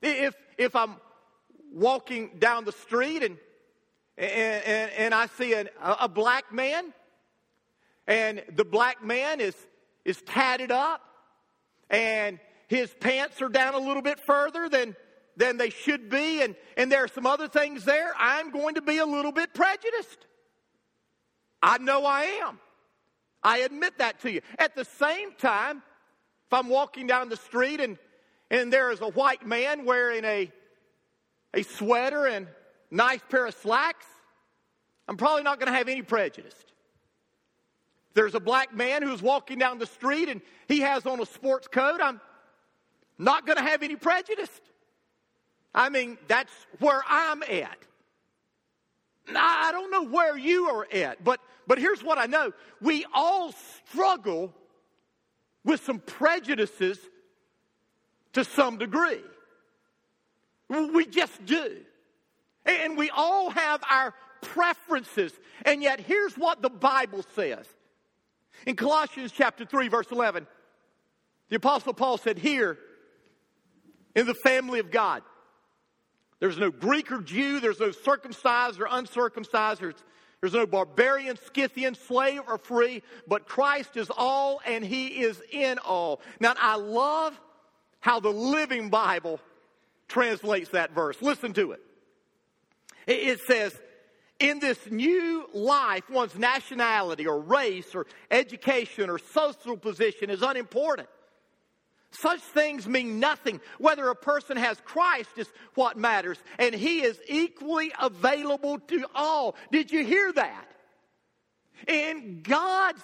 if, 0.00 0.34
if 0.58 0.76
I'm 0.76 0.96
walking 1.72 2.30
down 2.38 2.64
the 2.64 2.72
street 2.72 3.22
and, 3.22 3.36
and, 4.16 4.64
and, 4.64 4.92
and 4.92 5.14
I 5.14 5.26
see 5.26 5.54
an, 5.54 5.68
a 5.80 6.08
black 6.08 6.52
man, 6.52 6.92
and 8.06 8.42
the 8.54 8.64
black 8.64 9.04
man 9.04 9.40
is, 9.40 9.56
is 10.04 10.20
tatted 10.22 10.70
up, 10.70 11.00
and 11.90 12.38
his 12.68 12.94
pants 13.00 13.40
are 13.42 13.48
down 13.48 13.74
a 13.74 13.78
little 13.78 14.02
bit 14.02 14.20
further 14.26 14.68
than, 14.68 14.96
than 15.36 15.56
they 15.56 15.70
should 15.70 16.10
be, 16.10 16.42
and, 16.42 16.56
and 16.76 16.90
there 16.90 17.04
are 17.04 17.08
some 17.08 17.26
other 17.26 17.48
things 17.48 17.84
there, 17.84 18.12
I'm 18.18 18.50
going 18.50 18.74
to 18.76 18.82
be 18.82 18.98
a 18.98 19.06
little 19.06 19.32
bit 19.32 19.54
prejudiced. 19.54 20.26
I 21.62 21.78
know 21.78 22.04
I 22.04 22.22
am. 22.44 22.58
I 23.42 23.58
admit 23.58 23.98
that 23.98 24.20
to 24.20 24.32
you. 24.32 24.40
At 24.58 24.74
the 24.74 24.84
same 24.84 25.32
time, 25.32 25.82
if 26.46 26.52
I'm 26.52 26.68
walking 26.68 27.06
down 27.06 27.28
the 27.28 27.36
street 27.36 27.80
and, 27.80 27.98
and 28.50 28.72
there 28.72 28.90
is 28.90 29.00
a 29.00 29.08
white 29.08 29.46
man 29.46 29.84
wearing 29.84 30.24
a, 30.24 30.50
a 31.52 31.62
sweater 31.62 32.26
and 32.26 32.46
nice 32.90 33.20
pair 33.28 33.46
of 33.46 33.54
slacks, 33.54 34.06
I'm 35.08 35.16
probably 35.16 35.42
not 35.42 35.58
going 35.58 35.70
to 35.70 35.76
have 35.76 35.88
any 35.88 36.02
prejudice. 36.02 36.54
There's 38.14 38.34
a 38.34 38.40
black 38.40 38.74
man 38.74 39.02
who's 39.02 39.20
walking 39.20 39.58
down 39.58 39.78
the 39.78 39.86
street 39.86 40.28
and 40.28 40.40
he 40.68 40.80
has 40.80 41.04
on 41.04 41.20
a 41.20 41.26
sports 41.26 41.68
coat. 41.68 42.00
I'm 42.02 42.20
not 43.18 43.46
going 43.46 43.58
to 43.58 43.62
have 43.62 43.82
any 43.82 43.96
prejudice. 43.96 44.50
I 45.74 45.88
mean, 45.88 46.16
that's 46.28 46.52
where 46.78 47.02
I'm 47.08 47.42
at. 47.42 47.78
I 49.34 49.72
don't 49.72 49.90
know 49.90 50.04
where 50.04 50.36
you 50.36 50.66
are 50.66 50.86
at, 50.92 51.24
but, 51.24 51.40
but 51.66 51.78
here's 51.78 52.02
what 52.02 52.18
I 52.18 52.26
know. 52.26 52.52
We 52.80 53.04
all 53.12 53.52
struggle 53.88 54.52
with 55.64 55.82
some 55.82 55.98
prejudices 55.98 56.98
to 58.34 58.44
some 58.44 58.78
degree. 58.78 59.22
We 60.68 61.06
just 61.06 61.44
do. 61.46 61.78
And 62.66 62.96
we 62.96 63.10
all 63.10 63.50
have 63.50 63.82
our 63.90 64.14
preferences. 64.42 65.32
And 65.64 65.82
yet, 65.82 66.00
here's 66.00 66.34
what 66.34 66.62
the 66.62 66.70
Bible 66.70 67.24
says. 67.34 67.66
In 68.66 68.76
Colossians 68.76 69.32
chapter 69.32 69.64
3, 69.64 69.88
verse 69.88 70.06
11, 70.10 70.46
the 71.50 71.56
Apostle 71.56 71.92
Paul 71.92 72.18
said, 72.18 72.38
Here, 72.38 72.78
in 74.14 74.26
the 74.26 74.34
family 74.34 74.80
of 74.80 74.90
God, 74.90 75.22
there's 76.40 76.58
no 76.58 76.70
Greek 76.70 77.12
or 77.12 77.20
Jew, 77.20 77.60
there's 77.60 77.80
no 77.80 77.90
circumcised 77.90 78.80
or 78.80 78.86
uncircumcised, 78.90 79.80
there's, 79.80 79.94
there's 80.40 80.54
no 80.54 80.66
barbarian, 80.66 81.38
Scythian, 81.54 81.94
slave 81.94 82.42
or 82.46 82.58
free, 82.58 83.02
but 83.26 83.46
Christ 83.46 83.96
is 83.96 84.10
all 84.14 84.60
and 84.66 84.84
he 84.84 85.08
is 85.22 85.40
in 85.50 85.78
all. 85.78 86.20
Now, 86.40 86.54
I 86.58 86.76
love 86.76 87.38
how 88.00 88.20
the 88.20 88.30
Living 88.30 88.90
Bible 88.90 89.40
translates 90.08 90.70
that 90.70 90.92
verse. 90.92 91.20
Listen 91.22 91.52
to 91.54 91.72
it. 91.72 91.80
It 93.06 93.40
says, 93.40 93.78
in 94.40 94.58
this 94.58 94.78
new 94.90 95.48
life, 95.52 96.08
one's 96.10 96.36
nationality 96.36 97.26
or 97.26 97.40
race 97.40 97.94
or 97.94 98.06
education 98.30 99.08
or 99.08 99.18
social 99.18 99.76
position 99.76 100.30
is 100.30 100.42
unimportant. 100.42 101.08
Such 102.10 102.40
things 102.40 102.86
mean 102.86 103.18
nothing. 103.18 103.60
Whether 103.78 104.08
a 104.08 104.14
person 104.14 104.56
has 104.56 104.80
Christ 104.84 105.30
is 105.36 105.48
what 105.74 105.96
matters, 105.96 106.38
and 106.58 106.74
He 106.74 107.02
is 107.02 107.18
equally 107.28 107.92
available 108.00 108.78
to 108.78 109.06
all. 109.14 109.56
Did 109.72 109.90
you 109.90 110.04
hear 110.04 110.32
that? 110.32 110.68
In 111.88 112.40
God's 112.42 113.02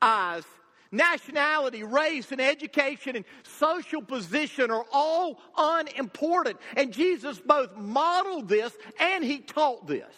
eyes, 0.00 0.44
nationality, 0.92 1.82
race, 1.82 2.30
and 2.30 2.40
education 2.40 3.16
and 3.16 3.24
social 3.42 4.02
position 4.02 4.70
are 4.70 4.84
all 4.92 5.40
unimportant. 5.56 6.58
And 6.76 6.92
Jesus 6.92 7.40
both 7.40 7.76
modeled 7.76 8.48
this 8.48 8.72
and 9.00 9.24
He 9.24 9.38
taught 9.38 9.86
this. 9.88 10.14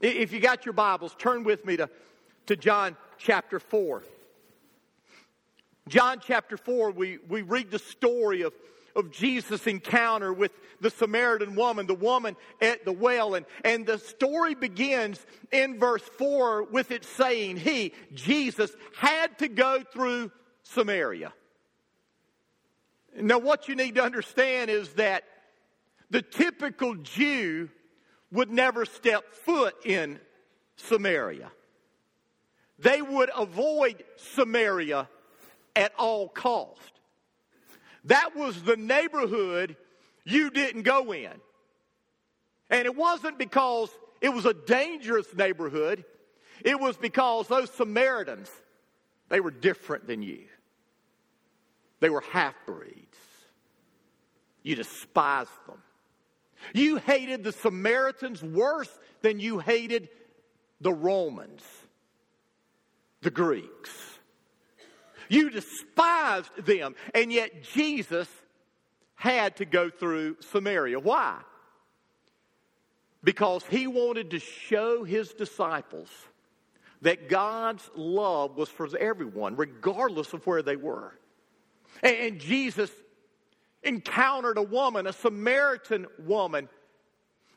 If 0.00 0.32
you 0.32 0.40
got 0.40 0.66
your 0.66 0.72
Bibles, 0.72 1.14
turn 1.18 1.44
with 1.44 1.64
me 1.64 1.76
to, 1.76 1.88
to 2.46 2.56
John 2.56 2.96
chapter 3.18 3.58
4. 3.58 4.02
John 5.88 6.20
chapter 6.24 6.56
4, 6.56 6.90
we, 6.92 7.18
we 7.28 7.42
read 7.42 7.70
the 7.70 7.78
story 7.78 8.42
of, 8.42 8.54
of 8.96 9.10
Jesus' 9.10 9.66
encounter 9.66 10.32
with 10.32 10.52
the 10.80 10.90
Samaritan 10.90 11.54
woman, 11.54 11.86
the 11.86 11.94
woman 11.94 12.36
at 12.60 12.84
the 12.84 12.92
well. 12.92 13.34
And, 13.34 13.46
and 13.64 13.86
the 13.86 13.98
story 13.98 14.54
begins 14.54 15.24
in 15.52 15.78
verse 15.78 16.02
4 16.18 16.64
with 16.64 16.90
it 16.90 17.04
saying, 17.04 17.58
He, 17.58 17.92
Jesus, 18.14 18.74
had 18.96 19.38
to 19.38 19.48
go 19.48 19.82
through 19.92 20.32
Samaria. 20.62 21.32
Now, 23.16 23.38
what 23.38 23.68
you 23.68 23.76
need 23.76 23.94
to 23.94 24.02
understand 24.02 24.70
is 24.70 24.88
that 24.94 25.24
the 26.10 26.22
typical 26.22 26.94
Jew 26.96 27.68
would 28.34 28.50
never 28.50 28.84
step 28.84 29.32
foot 29.32 29.74
in 29.86 30.18
Samaria. 30.76 31.50
They 32.80 33.00
would 33.00 33.30
avoid 33.34 34.04
Samaria 34.16 35.08
at 35.76 35.92
all 35.96 36.28
cost. 36.28 36.80
That 38.04 38.36
was 38.36 38.60
the 38.62 38.76
neighborhood 38.76 39.76
you 40.24 40.50
didn't 40.50 40.82
go 40.82 41.12
in. 41.12 41.30
And 42.70 42.86
it 42.86 42.96
wasn't 42.96 43.38
because 43.38 43.88
it 44.20 44.30
was 44.30 44.46
a 44.46 44.52
dangerous 44.54 45.32
neighborhood. 45.34 46.04
It 46.64 46.78
was 46.80 46.96
because 46.96 47.46
those 47.46 47.70
Samaritans, 47.70 48.50
they 49.28 49.38
were 49.38 49.52
different 49.52 50.08
than 50.08 50.22
you. 50.22 50.44
They 52.00 52.10
were 52.10 52.22
half 52.32 52.54
breeds. 52.66 53.18
You 54.64 54.74
despised 54.74 55.50
them. 55.68 55.78
You 56.72 56.96
hated 56.96 57.44
the 57.44 57.52
Samaritans 57.52 58.42
worse 58.42 58.90
than 59.22 59.40
you 59.40 59.58
hated 59.58 60.08
the 60.80 60.92
Romans, 60.92 61.62
the 63.22 63.30
Greeks. 63.30 63.90
You 65.28 65.50
despised 65.50 66.64
them, 66.64 66.94
and 67.14 67.32
yet 67.32 67.62
Jesus 67.62 68.28
had 69.14 69.56
to 69.56 69.64
go 69.64 69.90
through 69.90 70.36
Samaria. 70.40 70.98
Why? 71.00 71.40
Because 73.22 73.64
he 73.64 73.86
wanted 73.86 74.30
to 74.32 74.38
show 74.38 75.02
his 75.02 75.32
disciples 75.32 76.08
that 77.00 77.28
God's 77.28 77.88
love 77.94 78.56
was 78.56 78.68
for 78.68 78.88
everyone, 78.98 79.56
regardless 79.56 80.32
of 80.32 80.46
where 80.46 80.62
they 80.62 80.76
were. 80.76 81.14
And 82.02 82.38
Jesus 82.38 82.90
encountered 83.84 84.58
a 84.58 84.62
woman, 84.62 85.06
a 85.06 85.12
Samaritan 85.12 86.06
woman, 86.18 86.68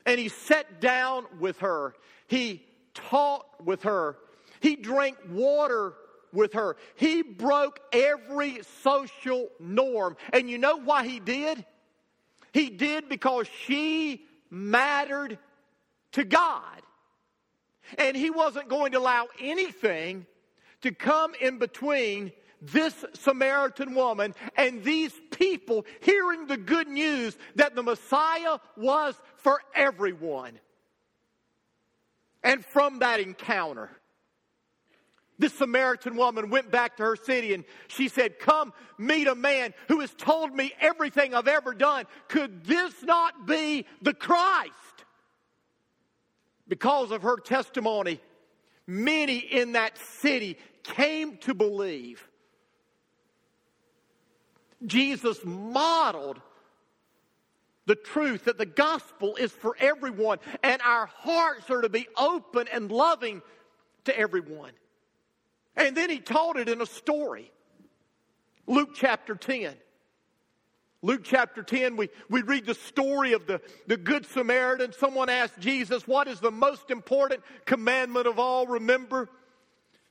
and 0.06 0.18
he 0.18 0.28
sat 0.28 0.80
down 0.80 1.26
with 1.38 1.58
her. 1.58 1.94
He 2.26 2.64
taught 2.94 3.64
with 3.64 3.82
her. 3.82 4.16
He 4.60 4.76
drank 4.76 5.16
water 5.30 5.94
with 6.32 6.54
her. 6.54 6.76
He 6.96 7.22
broke 7.22 7.80
every 7.92 8.60
social 8.82 9.48
norm. 9.60 10.16
And 10.32 10.48
you 10.48 10.58
know 10.58 10.76
why 10.76 11.06
he 11.06 11.20
did? 11.20 11.64
He 12.52 12.70
did 12.70 13.08
because 13.08 13.46
she 13.66 14.24
mattered 14.50 15.38
to 16.12 16.24
God. 16.24 16.82
And 17.96 18.16
he 18.16 18.30
wasn't 18.30 18.68
going 18.68 18.92
to 18.92 18.98
allow 18.98 19.28
anything 19.40 20.26
to 20.82 20.92
come 20.92 21.34
in 21.40 21.58
between 21.58 22.32
this 22.60 23.04
Samaritan 23.14 23.94
woman 23.94 24.34
and 24.56 24.82
these 24.82 25.12
people 25.30 25.86
hearing 26.00 26.46
the 26.46 26.56
good 26.56 26.88
news 26.88 27.36
that 27.54 27.74
the 27.74 27.82
Messiah 27.82 28.58
was 28.76 29.14
for 29.36 29.60
everyone. 29.74 30.58
And 32.42 32.64
from 32.64 33.00
that 33.00 33.20
encounter, 33.20 33.90
this 35.38 35.54
Samaritan 35.54 36.16
woman 36.16 36.50
went 36.50 36.70
back 36.70 36.96
to 36.96 37.04
her 37.04 37.16
city 37.16 37.54
and 37.54 37.64
she 37.86 38.08
said, 38.08 38.38
Come 38.38 38.72
meet 38.98 39.28
a 39.28 39.34
man 39.34 39.72
who 39.86 40.00
has 40.00 40.12
told 40.14 40.52
me 40.52 40.72
everything 40.80 41.34
I've 41.34 41.48
ever 41.48 41.74
done. 41.74 42.06
Could 42.26 42.64
this 42.64 42.92
not 43.02 43.46
be 43.46 43.86
the 44.02 44.14
Christ? 44.14 44.72
Because 46.66 47.12
of 47.12 47.22
her 47.22 47.36
testimony, 47.36 48.20
many 48.86 49.38
in 49.38 49.72
that 49.72 49.96
city 49.98 50.58
came 50.82 51.36
to 51.38 51.54
believe. 51.54 52.28
Jesus 54.86 55.38
modeled 55.44 56.40
the 57.86 57.94
truth 57.94 58.44
that 58.44 58.58
the 58.58 58.66
gospel 58.66 59.36
is 59.36 59.50
for 59.50 59.76
everyone 59.80 60.38
and 60.62 60.80
our 60.82 61.06
hearts 61.06 61.70
are 61.70 61.80
to 61.80 61.88
be 61.88 62.06
open 62.16 62.68
and 62.72 62.92
loving 62.92 63.40
to 64.04 64.16
everyone. 64.16 64.72
And 65.74 65.96
then 65.96 66.10
he 66.10 66.18
taught 66.18 66.58
it 66.58 66.68
in 66.68 66.80
a 66.82 66.86
story. 66.86 67.50
Luke 68.66 68.90
chapter 68.94 69.34
10. 69.34 69.74
Luke 71.00 71.22
chapter 71.22 71.62
10, 71.62 71.96
we, 71.96 72.08
we 72.28 72.42
read 72.42 72.66
the 72.66 72.74
story 72.74 73.32
of 73.32 73.46
the, 73.46 73.60
the 73.86 73.96
Good 73.96 74.26
Samaritan. 74.26 74.92
Someone 74.92 75.28
asked 75.28 75.58
Jesus, 75.60 76.08
What 76.08 76.26
is 76.26 76.40
the 76.40 76.50
most 76.50 76.90
important 76.90 77.42
commandment 77.64 78.26
of 78.26 78.38
all? 78.38 78.66
Remember? 78.66 79.30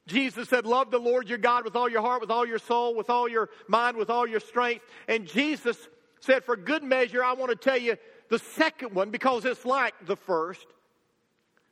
Jesus 0.07 0.47
said, 0.47 0.65
Love 0.65 0.89
the 0.89 0.99
Lord 0.99 1.29
your 1.29 1.37
God 1.37 1.65
with 1.65 1.75
all 1.75 1.89
your 1.89 2.01
heart, 2.01 2.21
with 2.21 2.31
all 2.31 2.45
your 2.45 2.59
soul, 2.59 2.95
with 2.95 3.09
all 3.09 3.27
your 3.27 3.49
mind, 3.67 3.97
with 3.97 4.09
all 4.09 4.25
your 4.25 4.39
strength. 4.39 4.83
And 5.07 5.27
Jesus 5.27 5.77
said, 6.21 6.43
For 6.45 6.55
good 6.55 6.81
measure, 6.81 7.23
I 7.23 7.33
want 7.33 7.51
to 7.51 7.57
tell 7.57 7.77
you 7.77 7.97
the 8.29 8.39
second 8.39 8.95
one 8.95 9.11
because 9.11 9.45
it's 9.45 9.65
like 9.65 9.93
the 10.05 10.15
first. 10.15 10.65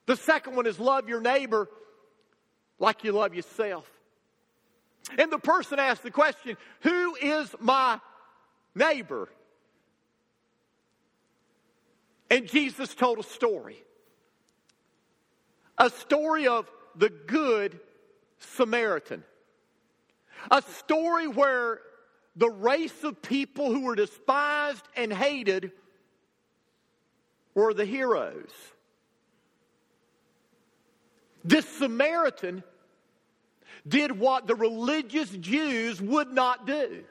The 0.05 0.17
second 0.17 0.55
one 0.55 0.67
is 0.67 0.79
love 0.79 1.09
your 1.09 1.21
neighbor 1.21 1.69
like 2.77 3.03
you 3.03 3.13
love 3.13 3.33
yourself. 3.33 3.89
And 5.17 5.31
the 5.31 5.39
person 5.39 5.79
asked 5.79 6.03
the 6.03 6.11
question, 6.11 6.57
Who 6.81 7.15
is 7.15 7.55
my 7.59 7.99
neighbor? 8.75 9.29
And 12.29 12.47
Jesus 12.47 12.93
told 12.93 13.19
a 13.19 13.23
story 13.23 13.81
a 15.77 15.89
story 15.89 16.47
of 16.47 16.69
the 16.95 17.09
Good 17.09 17.79
Samaritan. 18.39 19.23
A 20.51 20.61
story 20.61 21.27
where 21.27 21.79
the 22.35 22.49
race 22.49 23.03
of 23.03 23.21
people 23.21 23.71
who 23.71 23.81
were 23.81 23.95
despised 23.95 24.83
and 24.95 25.11
hated 25.11 25.71
were 27.53 27.73
the 27.73 27.85
heroes. 27.85 28.51
This 31.43 31.67
Samaritan 31.67 32.63
did 33.87 34.17
what 34.17 34.47
the 34.47 34.55
religious 34.55 35.29
Jews 35.29 36.01
would 36.01 36.31
not 36.31 36.65
do. 36.65 37.03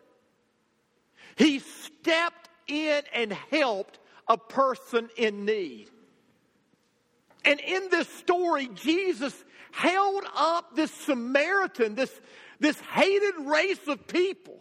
He 1.37 1.61
stepped 1.61 2.49
in 2.67 3.03
and 3.13 3.33
helped 3.33 3.99
a 4.29 4.37
person 4.37 5.09
in 5.17 5.45
need. 5.45 5.91
And 7.45 7.61
in 7.61 7.89
this 7.91 8.09
story, 8.09 8.69
Jesus 8.75 9.35
held 9.73 10.25
up 10.35 10.77
this 10.77 10.91
Samaritan, 10.91 11.95
this, 11.95 12.13
this 12.61 12.79
hated 12.81 13.35
race 13.45 13.87
of 13.89 14.07
people. 14.07 14.59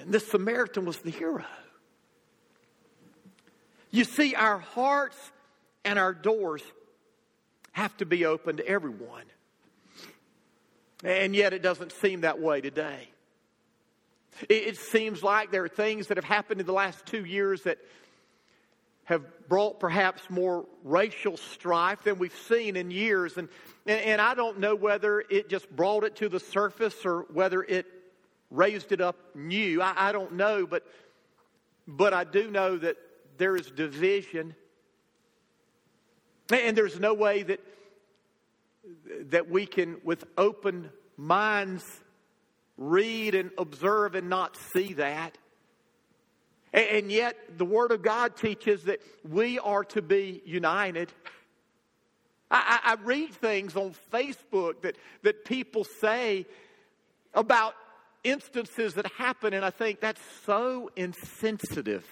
And 0.00 0.12
this 0.12 0.26
Samaritan 0.28 0.84
was 0.84 0.98
the 0.98 1.10
hero. 1.10 1.44
You 3.90 4.04
see, 4.04 4.34
our 4.34 4.58
hearts 4.58 5.16
and 5.84 5.98
our 5.98 6.12
doors 6.12 6.62
have 7.72 7.96
to 7.96 8.06
be 8.06 8.26
open 8.26 8.58
to 8.58 8.66
everyone. 8.66 9.24
And 11.04 11.34
yet 11.34 11.52
it 11.52 11.62
doesn't 11.62 11.92
seem 11.92 12.22
that 12.22 12.40
way 12.40 12.60
today. 12.60 13.08
It, 14.48 14.76
seems 14.76 15.22
like 15.22 15.50
there 15.50 15.64
are 15.64 15.68
things 15.68 16.08
that 16.08 16.18
have 16.18 16.24
happened 16.24 16.60
in 16.60 16.66
the 16.66 16.72
last 16.72 17.06
two 17.06 17.24
years 17.24 17.62
that 17.62 17.78
have 19.06 19.48
brought 19.48 19.78
perhaps 19.78 20.28
more 20.28 20.66
racial 20.82 21.36
strife 21.36 22.02
than 22.02 22.18
we've 22.18 22.36
seen 22.48 22.76
in 22.76 22.90
years. 22.90 23.36
And, 23.36 23.48
and 23.86 24.20
I 24.20 24.34
don't 24.34 24.58
know 24.58 24.74
whether 24.74 25.20
it 25.20 25.48
just 25.48 25.70
brought 25.74 26.02
it 26.02 26.16
to 26.16 26.28
the 26.28 26.40
surface 26.40 27.04
or 27.04 27.24
whether 27.32 27.62
it 27.62 27.86
raised 28.50 28.90
it 28.90 29.00
up 29.00 29.16
new. 29.34 29.80
I, 29.80 30.08
I 30.08 30.12
don't 30.12 30.32
know, 30.32 30.66
but, 30.66 30.84
but 31.86 32.14
I 32.14 32.24
do 32.24 32.50
know 32.50 32.76
that 32.78 32.96
there 33.38 33.54
is 33.54 33.70
division. 33.70 34.56
And 36.52 36.76
there's 36.76 36.98
no 36.98 37.14
way 37.14 37.44
that, 37.44 37.60
that 39.30 39.48
we 39.48 39.66
can, 39.66 39.98
with 40.02 40.24
open 40.36 40.90
minds, 41.16 41.84
read 42.76 43.36
and 43.36 43.52
observe 43.56 44.16
and 44.16 44.28
not 44.28 44.56
see 44.72 44.94
that. 44.94 45.38
And 46.72 47.10
yet, 47.10 47.36
the 47.56 47.64
Word 47.64 47.90
of 47.90 48.02
God 48.02 48.36
teaches 48.36 48.84
that 48.84 49.00
we 49.28 49.58
are 49.58 49.84
to 49.84 50.02
be 50.02 50.42
united. 50.44 51.12
I, 52.50 52.80
I, 52.84 52.96
read 53.02 53.32
things 53.32 53.76
on 53.76 53.94
Facebook 54.12 54.82
that, 54.82 54.96
that 55.22 55.44
people 55.44 55.84
say 55.84 56.46
about 57.34 57.74
instances 58.22 58.94
that 58.94 59.06
happen, 59.12 59.52
and 59.52 59.64
I 59.64 59.70
think 59.70 60.00
that's 60.00 60.20
so 60.44 60.90
insensitive. 60.94 62.04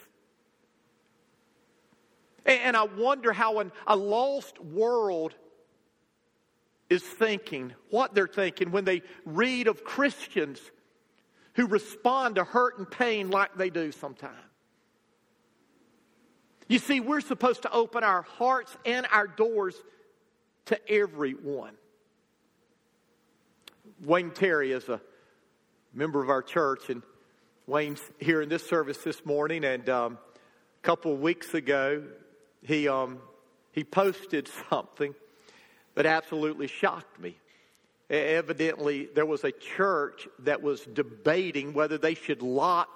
And, 2.45 2.61
and 2.61 2.77
I 2.77 2.85
wonder 2.85 3.33
how 3.33 3.61
an, 3.61 3.71
a 3.87 3.97
lost 3.97 4.59
world 4.61 5.35
is 6.91 7.03
thinking, 7.03 7.73
what 7.91 8.15
they're 8.15 8.27
thinking 8.27 8.71
when 8.71 8.85
they 8.85 9.03
read 9.25 9.69
of 9.69 9.85
Christians 9.85 10.61
who 11.55 11.67
respond 11.67 12.37
to 12.37 12.45
hurt 12.45 12.79
and 12.79 12.91
pain 12.91 13.31
like 13.31 13.57
they 13.57 13.71
do 13.71 13.93
sometimes. 13.93 14.35
You 16.69 16.79
see, 16.79 17.01
we're 17.01 17.21
supposed 17.21 17.63
to 17.63 17.73
open 17.73 18.05
our 18.05 18.23
hearts 18.23 18.77
and 18.87 19.07
our 19.13 19.27
doors 19.27 19.77
to 20.67 20.91
everyone. 20.91 21.75
Wayne 24.03 24.31
Terry 24.31 24.73
is 24.73 24.89
a 24.89 25.01
member 25.93 26.23
of 26.23 26.31
our 26.31 26.43
church, 26.43 26.89
and 26.89 27.03
Wayne's 27.67 28.01
here 28.19 28.41
in 28.41 28.49
this 28.49 28.67
service 28.67 28.99
this 28.99 29.25
morning. 29.25 29.65
And 29.65 29.89
um, 29.89 30.19
a 30.83 30.87
couple 30.87 31.13
of 31.13 31.21
weeks 31.21 31.53
ago, 31.55 32.03
he 32.63 32.89
um, 32.89 33.19
he 33.73 33.85
posted 33.85 34.49
something 34.71 35.15
that 35.95 36.07
absolutely 36.07 36.67
shocked 36.67 37.21
me. 37.21 37.37
Evidently, 38.11 39.09
there 39.15 39.25
was 39.25 39.45
a 39.45 39.53
church 39.53 40.29
that 40.41 40.63
was 40.63 40.83
debating 40.83 41.73
whether 41.73 41.97
they 41.97 42.15
should 42.15 42.43
lock 42.43 42.89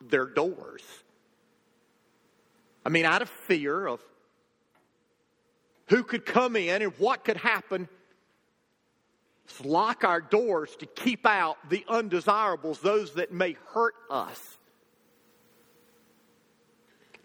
their 0.00 0.26
doors. 0.26 0.82
I 2.84 2.88
mean, 2.88 3.04
out 3.04 3.22
of 3.22 3.28
fear 3.28 3.86
of 3.86 4.00
who 5.88 6.02
could 6.02 6.26
come 6.26 6.56
in 6.56 6.82
and 6.82 6.92
what 6.98 7.24
could 7.24 7.36
happen, 7.36 7.88
let's 9.46 9.64
lock 9.64 10.04
our 10.04 10.20
doors 10.20 10.74
to 10.76 10.86
keep 10.86 11.26
out 11.26 11.56
the 11.70 11.84
undesirables, 11.88 12.80
those 12.80 13.14
that 13.14 13.32
may 13.32 13.56
hurt 13.72 13.94
us. 14.10 14.58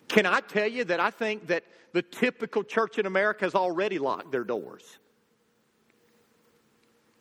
Can 0.08 0.26
I 0.26 0.42
tell 0.42 0.68
you 0.68 0.84
that 0.86 1.00
I 1.00 1.10
think 1.10 1.48
that 1.48 1.64
the 1.94 2.02
typical 2.02 2.64
church 2.64 3.00
in 3.00 3.06
America 3.06 3.46
has 3.46 3.56
already 3.56 3.98
locked 3.98 4.32
their 4.32 4.44
doors? 4.44 4.84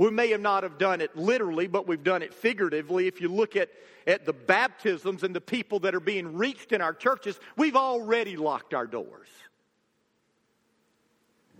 We 0.00 0.10
may 0.10 0.30
have 0.30 0.40
not 0.40 0.62
have 0.62 0.78
done 0.78 1.02
it 1.02 1.14
literally, 1.14 1.66
but 1.66 1.86
we've 1.86 2.02
done 2.02 2.22
it 2.22 2.32
figuratively. 2.32 3.06
If 3.06 3.20
you 3.20 3.28
look 3.28 3.54
at, 3.54 3.68
at 4.06 4.24
the 4.24 4.32
baptisms 4.32 5.24
and 5.24 5.36
the 5.36 5.42
people 5.42 5.78
that 5.80 5.94
are 5.94 6.00
being 6.00 6.38
reached 6.38 6.72
in 6.72 6.80
our 6.80 6.94
churches, 6.94 7.38
we've 7.54 7.76
already 7.76 8.34
locked 8.38 8.72
our 8.72 8.86
doors. 8.86 9.28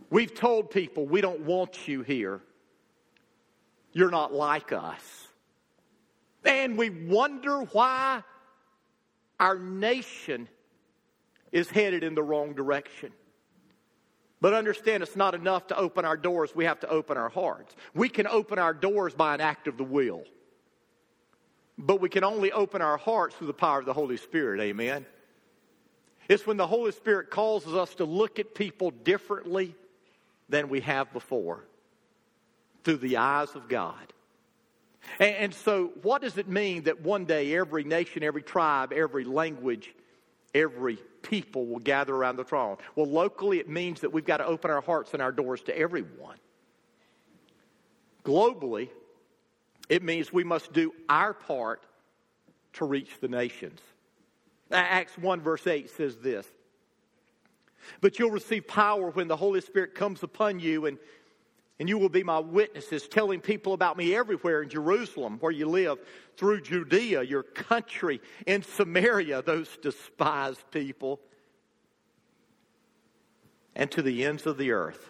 We've 0.09 0.35
told 0.35 0.70
people, 0.70 1.05
we 1.05 1.20
don't 1.20 1.40
want 1.40 1.87
you 1.87 2.00
here. 2.00 2.40
You're 3.92 4.11
not 4.11 4.33
like 4.33 4.72
us. 4.72 5.29
And 6.42 6.79
we 6.79 6.88
wonder 6.88 7.61
why 7.72 8.22
our 9.38 9.59
nation 9.59 10.48
is 11.53 11.68
headed 11.68 12.03
in 12.03 12.14
the 12.14 12.22
wrong 12.22 12.55
direction. 12.55 13.12
But 14.40 14.55
understand 14.55 15.03
it's 15.03 15.16
not 15.16 15.35
enough 15.35 15.66
to 15.68 15.76
open 15.76 16.05
our 16.05 16.16
doors, 16.16 16.55
we 16.55 16.64
have 16.64 16.81
to 16.81 16.88
open 16.88 17.16
our 17.16 17.29
hearts. 17.29 17.74
We 17.94 18.09
can 18.09 18.26
open 18.26 18.59
our 18.59 18.72
doors 18.72 19.14
by 19.14 19.35
an 19.35 19.40
act 19.40 19.68
of 19.68 19.76
the 19.76 19.85
will, 19.85 20.24
but 21.76 22.00
we 22.00 22.09
can 22.09 22.24
only 22.24 22.50
open 22.50 22.81
our 22.81 22.96
hearts 22.96 23.37
through 23.37 23.48
the 23.48 23.53
power 23.53 23.79
of 23.79 23.85
the 23.85 23.92
Holy 23.92 24.16
Spirit. 24.16 24.61
Amen. 24.61 25.05
It's 26.29 26.46
when 26.46 26.57
the 26.57 26.66
Holy 26.66 26.92
Spirit 26.92 27.31
causes 27.31 27.74
us 27.74 27.94
to 27.96 28.05
look 28.05 28.38
at 28.38 28.55
people 28.55 28.92
differently 28.92 29.74
than 30.48 30.68
we 30.68 30.81
have 30.81 31.12
before 31.12 31.64
through 32.85 32.98
the 32.98 33.18
eyes 33.18 33.55
of 33.55 33.68
God. 33.68 34.12
And, 35.18 35.53
so, 35.55 35.92
what 36.03 36.22
does 36.22 36.38
it 36.38 36.46
mean 36.48 36.85
that 36.85 37.00
one 37.00 37.24
day 37.24 37.55
every 37.57 37.85
nation, 37.85 38.22
every 38.22 38.42
tribe, 38.42 38.92
every 38.92 39.24
language, 39.24 39.92
every 40.55 40.99
people 41.23 41.67
will 41.67 41.79
gather 41.79 42.15
around 42.15 42.37
the 42.37 42.45
throne. 42.45 42.77
Well, 42.97 43.07
locally, 43.07 43.59
it 43.59 43.69
means 43.69 44.01
that 44.01 44.13
we've 44.13 44.25
got 44.25 44.39
to 44.39 44.47
open 44.47 44.71
our 44.71 44.81
hearts 44.81 45.13
and 45.13 45.23
our 45.23 45.33
doors 45.33 45.63
to 45.63 45.79
everyone. 45.79 46.37
Globally, 48.25 48.89
it 49.89 50.03
means 50.03 50.33
we 50.33 50.45
must 50.45 50.73
do 50.73 50.93
our 51.09 51.35
part 51.35 51.83
to 52.75 52.85
reach 52.85 53.11
the 53.21 53.29
nations. 53.29 53.81
Acts 54.71 55.19
1, 55.19 55.41
verse 55.41 55.67
8 55.67 55.91
says 55.91 56.17
this 56.17 56.47
But 58.01 58.19
you'll 58.19 58.31
receive 58.31 58.67
power 58.69 59.11
when 59.11 59.29
the 59.29 59.37
Holy 59.37 59.61
Spirit 59.61 59.95
comes 59.95 60.23
upon 60.23 60.61
you, 60.61 60.87
and 60.87 60.99
and 61.81 61.88
you 61.88 61.97
will 61.97 62.11
be 62.11 62.23
my 62.23 62.38
witnesses, 62.38 63.09
telling 63.09 63.40
people 63.40 63.73
about 63.73 63.97
me 63.97 64.14
everywhere 64.14 64.62
in 64.62 64.69
Jerusalem, 64.69 65.38
where 65.40 65.51
you 65.51 65.66
live, 65.66 65.99
through 66.37 66.61
Judea, 66.61 67.23
your 67.23 67.43
country, 67.43 68.21
in 68.47 68.62
Samaria, 68.62 69.40
those 69.40 69.79
despised 69.79 70.62
people, 70.71 71.21
and 73.75 73.90
to 73.93 74.03
the 74.03 74.27
ends 74.27 74.47
of 74.47 74.59
the 74.59 74.73
earth. 74.73 75.09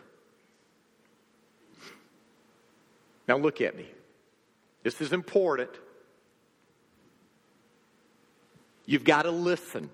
Now, 3.27 3.37
look 3.37 3.61
at 3.61 3.77
me. 3.77 3.87
This 4.85 5.01
is 5.01 5.13
important. 5.13 5.71
You've 8.87 9.05
got 9.05 9.23
to 9.23 9.33
listen. 9.33 9.91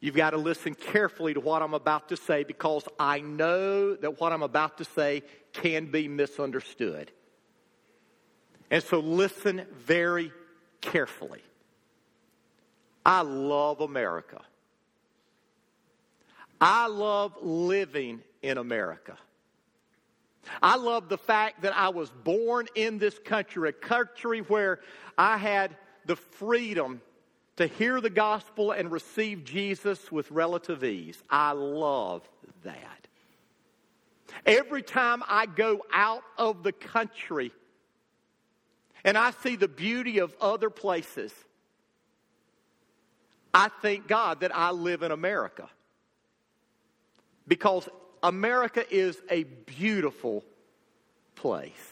You've 0.00 0.16
got 0.16 0.30
to 0.30 0.38
listen 0.38 0.74
carefully 0.74 1.34
to 1.34 1.40
what 1.40 1.60
I'm 1.60 1.74
about 1.74 2.08
to 2.08 2.16
say 2.16 2.42
because 2.42 2.88
I 2.98 3.20
know 3.20 3.94
that 3.94 4.18
what 4.18 4.32
I'm 4.32 4.42
about 4.42 4.78
to 4.78 4.84
say 4.84 5.22
can 5.52 5.86
be 5.86 6.08
misunderstood. 6.08 7.10
And 8.70 8.82
so 8.82 9.00
listen 9.00 9.66
very 9.72 10.32
carefully. 10.80 11.42
I 13.04 13.20
love 13.22 13.80
America. 13.80 14.40
I 16.60 16.86
love 16.86 17.34
living 17.42 18.22
in 18.42 18.58
America. 18.58 19.16
I 20.62 20.76
love 20.76 21.08
the 21.08 21.18
fact 21.18 21.62
that 21.62 21.76
I 21.76 21.90
was 21.90 22.10
born 22.10 22.66
in 22.74 22.98
this 22.98 23.18
country, 23.18 23.68
a 23.68 23.72
country 23.72 24.40
where 24.40 24.80
I 25.18 25.36
had 25.36 25.76
the 26.06 26.16
freedom 26.16 27.02
to 27.60 27.66
hear 27.66 28.00
the 28.00 28.08
gospel 28.08 28.72
and 28.72 28.90
receive 28.90 29.44
Jesus 29.44 30.10
with 30.10 30.30
relative 30.30 30.82
ease. 30.82 31.22
I 31.28 31.52
love 31.52 32.26
that. 32.64 33.06
Every 34.46 34.82
time 34.82 35.22
I 35.28 35.44
go 35.44 35.84
out 35.92 36.22
of 36.38 36.62
the 36.62 36.72
country 36.72 37.52
and 39.04 39.18
I 39.18 39.32
see 39.42 39.56
the 39.56 39.68
beauty 39.68 40.20
of 40.20 40.34
other 40.40 40.70
places, 40.70 41.34
I 43.52 43.68
thank 43.82 44.08
God 44.08 44.40
that 44.40 44.56
I 44.56 44.70
live 44.70 45.02
in 45.02 45.12
America. 45.12 45.68
Because 47.46 47.90
America 48.22 48.86
is 48.90 49.20
a 49.28 49.42
beautiful 49.44 50.44
place. 51.34 51.89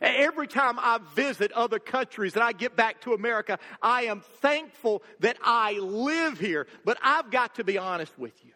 Every 0.00 0.46
time 0.46 0.78
I 0.78 0.98
visit 1.14 1.52
other 1.52 1.78
countries 1.78 2.34
and 2.34 2.42
I 2.42 2.52
get 2.52 2.76
back 2.76 3.00
to 3.02 3.12
America, 3.12 3.58
I 3.80 4.04
am 4.04 4.20
thankful 4.20 5.02
that 5.20 5.36
I 5.42 5.74
live 5.74 6.38
here. 6.38 6.66
But 6.84 6.98
I've 7.02 7.30
got 7.30 7.56
to 7.56 7.64
be 7.64 7.78
honest 7.78 8.16
with 8.18 8.44
you. 8.44 8.52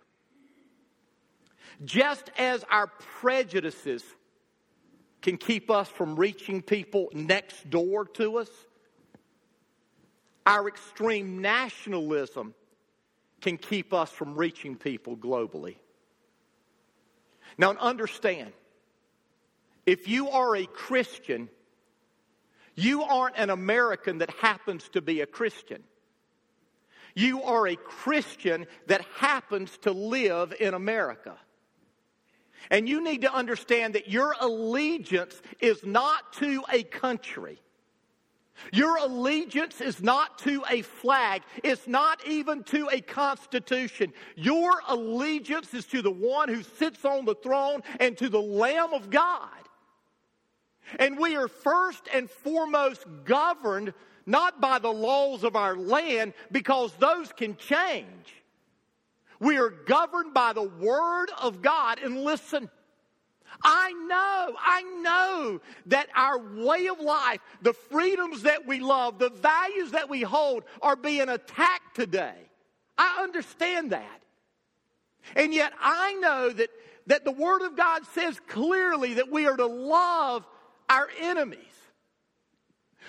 Just 1.84 2.30
as 2.36 2.64
our 2.70 2.88
prejudices 2.88 4.02
can 5.22 5.36
keep 5.36 5.70
us 5.70 5.88
from 5.88 6.16
reaching 6.16 6.62
people 6.62 7.08
next 7.12 7.70
door 7.70 8.04
to 8.04 8.38
us, 8.38 8.50
our 10.44 10.66
extreme 10.66 11.40
nationalism 11.40 12.54
can 13.40 13.56
keep 13.58 13.92
us 13.92 14.10
from 14.10 14.34
reaching 14.34 14.76
people 14.76 15.16
globally. 15.16 15.76
Now, 17.56 17.72
understand 17.72 18.52
if 19.88 20.06
you 20.06 20.28
are 20.28 20.54
a 20.54 20.66
Christian, 20.66 21.48
you 22.74 23.04
aren't 23.04 23.38
an 23.38 23.48
American 23.48 24.18
that 24.18 24.28
happens 24.28 24.86
to 24.90 25.00
be 25.00 25.22
a 25.22 25.26
Christian. 25.26 25.82
You 27.14 27.42
are 27.42 27.66
a 27.66 27.74
Christian 27.74 28.66
that 28.88 29.00
happens 29.16 29.78
to 29.78 29.92
live 29.92 30.52
in 30.60 30.74
America. 30.74 31.38
And 32.70 32.86
you 32.86 33.02
need 33.02 33.22
to 33.22 33.32
understand 33.32 33.94
that 33.94 34.10
your 34.10 34.34
allegiance 34.38 35.40
is 35.58 35.82
not 35.82 36.34
to 36.34 36.62
a 36.70 36.82
country. 36.82 37.58
Your 38.74 38.98
allegiance 38.98 39.80
is 39.80 40.02
not 40.02 40.36
to 40.40 40.64
a 40.68 40.82
flag. 40.82 41.40
It's 41.64 41.88
not 41.88 42.26
even 42.26 42.62
to 42.64 42.90
a 42.92 43.00
constitution. 43.00 44.12
Your 44.36 44.82
allegiance 44.86 45.72
is 45.72 45.86
to 45.86 46.02
the 46.02 46.10
one 46.10 46.50
who 46.50 46.62
sits 46.62 47.06
on 47.06 47.24
the 47.24 47.36
throne 47.36 47.80
and 48.00 48.18
to 48.18 48.28
the 48.28 48.42
Lamb 48.42 48.92
of 48.92 49.08
God. 49.08 49.48
And 50.98 51.18
we 51.18 51.36
are 51.36 51.48
first 51.48 52.08
and 52.12 52.30
foremost 52.30 53.04
governed 53.24 53.94
not 54.26 54.60
by 54.60 54.78
the 54.78 54.92
laws 54.92 55.42
of 55.42 55.56
our 55.56 55.76
land 55.76 56.34
because 56.52 56.92
those 56.94 57.32
can 57.32 57.56
change. 57.56 58.34
We 59.40 59.58
are 59.58 59.70
governed 59.70 60.34
by 60.34 60.52
the 60.52 60.62
Word 60.62 61.30
of 61.40 61.62
God. 61.62 61.98
And 62.00 62.24
listen, 62.24 62.68
I 63.62 63.92
know, 63.92 64.56
I 64.60 64.82
know 65.02 65.60
that 65.86 66.08
our 66.14 66.38
way 66.38 66.88
of 66.88 67.00
life, 67.00 67.40
the 67.62 67.72
freedoms 67.72 68.42
that 68.42 68.66
we 68.66 68.80
love, 68.80 69.18
the 69.18 69.30
values 69.30 69.92
that 69.92 70.08
we 70.08 70.22
hold 70.22 70.64
are 70.82 70.96
being 70.96 71.28
attacked 71.28 71.96
today. 71.96 72.36
I 72.96 73.22
understand 73.22 73.92
that. 73.92 74.22
And 75.36 75.54
yet 75.54 75.72
I 75.80 76.14
know 76.14 76.50
that, 76.50 76.70
that 77.06 77.24
the 77.24 77.32
Word 77.32 77.62
of 77.62 77.76
God 77.76 78.02
says 78.14 78.38
clearly 78.48 79.14
that 79.14 79.30
we 79.30 79.46
are 79.46 79.56
to 79.56 79.66
love 79.66 80.46
our 80.88 81.08
enemies. 81.20 81.58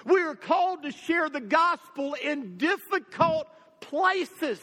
We 0.05 0.21
are 0.21 0.35
called 0.35 0.83
to 0.83 0.91
share 0.91 1.29
the 1.29 1.41
gospel 1.41 2.15
in 2.23 2.57
difficult 2.57 3.47
places. 3.81 4.59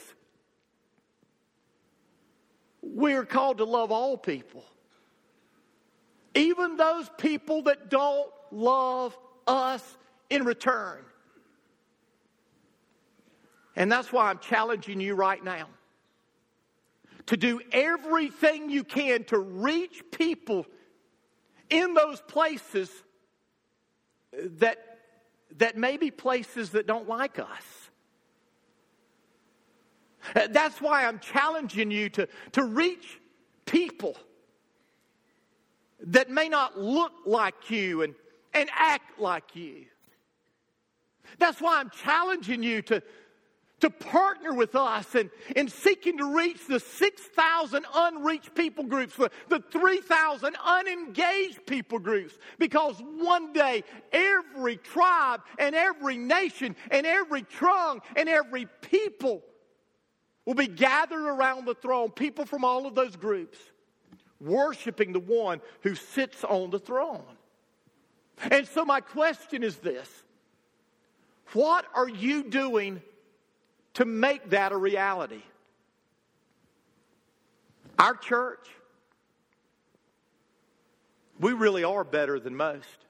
We 2.83 3.15
are 3.15 3.25
called 3.25 3.59
to 3.59 3.65
love 3.65 3.91
all 3.93 4.17
people 4.17 4.65
even 6.37 6.77
those 6.77 7.11
people 7.17 7.63
that 7.63 7.89
don't 7.89 8.31
love 8.53 9.17
us 9.47 9.97
in 10.31 10.45
return. 10.45 11.03
And 13.75 13.91
that's 13.91 14.13
why 14.13 14.31
I'm 14.31 14.39
challenging 14.39 15.01
you 15.01 15.15
right 15.15 15.43
now 15.43 15.69
to 17.27 17.37
do 17.37 17.61
everything 17.73 18.71
you 18.71 18.85
can 18.85 19.25
to 19.25 19.39
reach 19.39 20.03
people 20.13 20.67
in 21.71 21.95
those 21.95 22.21
places 22.21 22.91
that, 24.59 24.79
that 25.59 25.77
may 25.77 25.97
be 25.97 26.11
places 26.11 26.71
that 26.71 26.87
don't 26.87 27.09
like 27.09 27.39
us. 27.39 27.91
Uh, 30.35 30.49
that's 30.51 30.81
why 30.81 31.07
I'm 31.07 31.19
challenging 31.21 31.91
you 31.91 32.09
to, 32.11 32.29
to 32.53 32.65
reach 32.65 33.21
people 33.65 34.17
that 36.01 36.31
may 36.31 36.49
not 36.49 36.79
look 36.79 37.13
like 37.25 37.71
you 37.71 38.03
and, 38.03 38.15
and 38.53 38.69
act 38.73 39.21
like 39.21 39.55
you. 39.55 39.87
That's 41.39 41.61
why 41.61 41.81
I'm 41.81 41.91
challenging 41.91 42.63
you 42.63 42.83
to, 42.83 43.03
to 43.81 43.91
partner 43.91 44.55
with 44.55 44.75
us 44.75 45.15
in, 45.15 45.31
in 45.55 45.69
seeking 45.69 46.17
to 46.19 46.37
reach 46.37 46.67
the 46.67 46.81
6,000 46.81 47.85
unreached 47.95 48.55
people 48.55 48.85
groups, 48.85 49.17
the, 49.17 49.31
the 49.49 49.63
3,000 49.71 50.57
unengaged 50.65 51.67
people 51.67 51.99
groups, 51.99 52.35
because 52.59 52.97
one 53.19 53.53
day 53.53 53.85
every 54.13 54.79
tribe 54.79 55.41
and 55.59 55.75
every 55.75 56.17
nation 56.17 56.75
and 56.91 57.07
every 57.07 57.43
tongue 57.43 58.01
and 58.17 58.29
every 58.29 58.67
people 58.81 59.43
will 60.47 60.55
be 60.55 60.69
gathered 60.69 61.27
around 61.27 61.67
the 61.67 61.75
throne, 61.75 62.11
people 62.11 62.47
from 62.47 62.65
all 62.65 62.87
of 62.87 62.95
those 62.95 63.17
groups 63.17 63.59
worshiping 64.41 65.13
the 65.13 65.21
one 65.21 65.61
who 65.83 65.95
sits 65.95 66.45
on 66.45 66.71
the 66.71 66.79
throne. 66.79 67.25
And 68.51 68.67
so, 68.67 68.85
my 68.85 69.01
question 69.01 69.63
is 69.63 69.77
this 69.77 70.09
What 71.53 71.87
are 71.95 72.09
you 72.09 72.45
doing 72.45 73.03
to 73.97 74.05
make 74.05 74.51
that 74.51 74.73
a 74.73 74.77
reality? 74.77 75.43
Our 77.99 78.15
church, 78.15 78.69
we 81.41 81.55
really 81.55 81.83
are 81.83 82.05
better 82.05 82.39
than 82.39 82.55
most. 82.55 83.07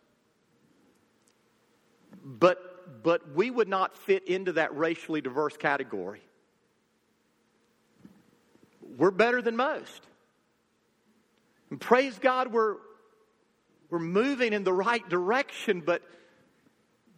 But, 2.24 3.02
but 3.02 3.34
we 3.34 3.50
would 3.50 3.68
not 3.68 3.96
fit 3.96 4.28
into 4.28 4.52
that 4.52 4.76
racially 4.76 5.20
diverse 5.20 5.56
category. 5.56 6.22
We're 8.96 9.10
better 9.10 9.42
than 9.42 9.56
most. 9.56 10.06
And 11.70 11.80
praise 11.80 12.16
God, 12.20 12.52
we're, 12.52 12.76
we're 13.90 13.98
moving 13.98 14.52
in 14.52 14.62
the 14.62 14.72
right 14.72 15.06
direction, 15.08 15.80
but, 15.80 16.02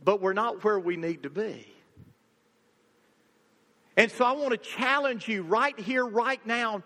but 0.02 0.22
we're 0.22 0.33
not 0.33 0.64
where 0.64 0.81
we 0.81 0.96
need 0.96 1.24
to 1.24 1.31
be. 1.31 1.66
And 3.98 4.12
so 4.12 4.24
I 4.24 4.30
want 4.30 4.50
to 4.50 4.56
challenge 4.56 5.26
you 5.26 5.42
right 5.42 5.78
here, 5.78 6.06
right 6.06 6.40
now, 6.46 6.84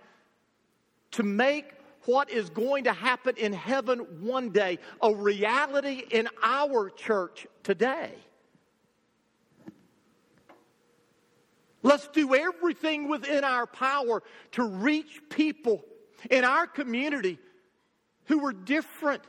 to 1.11 1.23
make 1.23 1.67
what 2.07 2.31
is 2.31 2.49
going 2.49 2.85
to 2.85 2.93
happen 2.95 3.37
in 3.37 3.53
heaven 3.53 3.99
one 4.23 4.49
day 4.49 4.79
a 5.03 5.15
reality 5.15 6.05
in 6.11 6.27
our 6.43 6.89
church 6.89 7.47
today. 7.63 8.13
Let's 11.83 12.09
do 12.09 12.35
everything 12.35 13.11
within 13.11 13.45
our 13.45 13.67
power 13.67 14.23
to 14.53 14.65
reach 14.65 15.21
people 15.29 15.85
in 16.31 16.45
our 16.45 16.67
community 16.67 17.39
who 18.25 18.39
were 18.39 18.55
different 18.55 19.23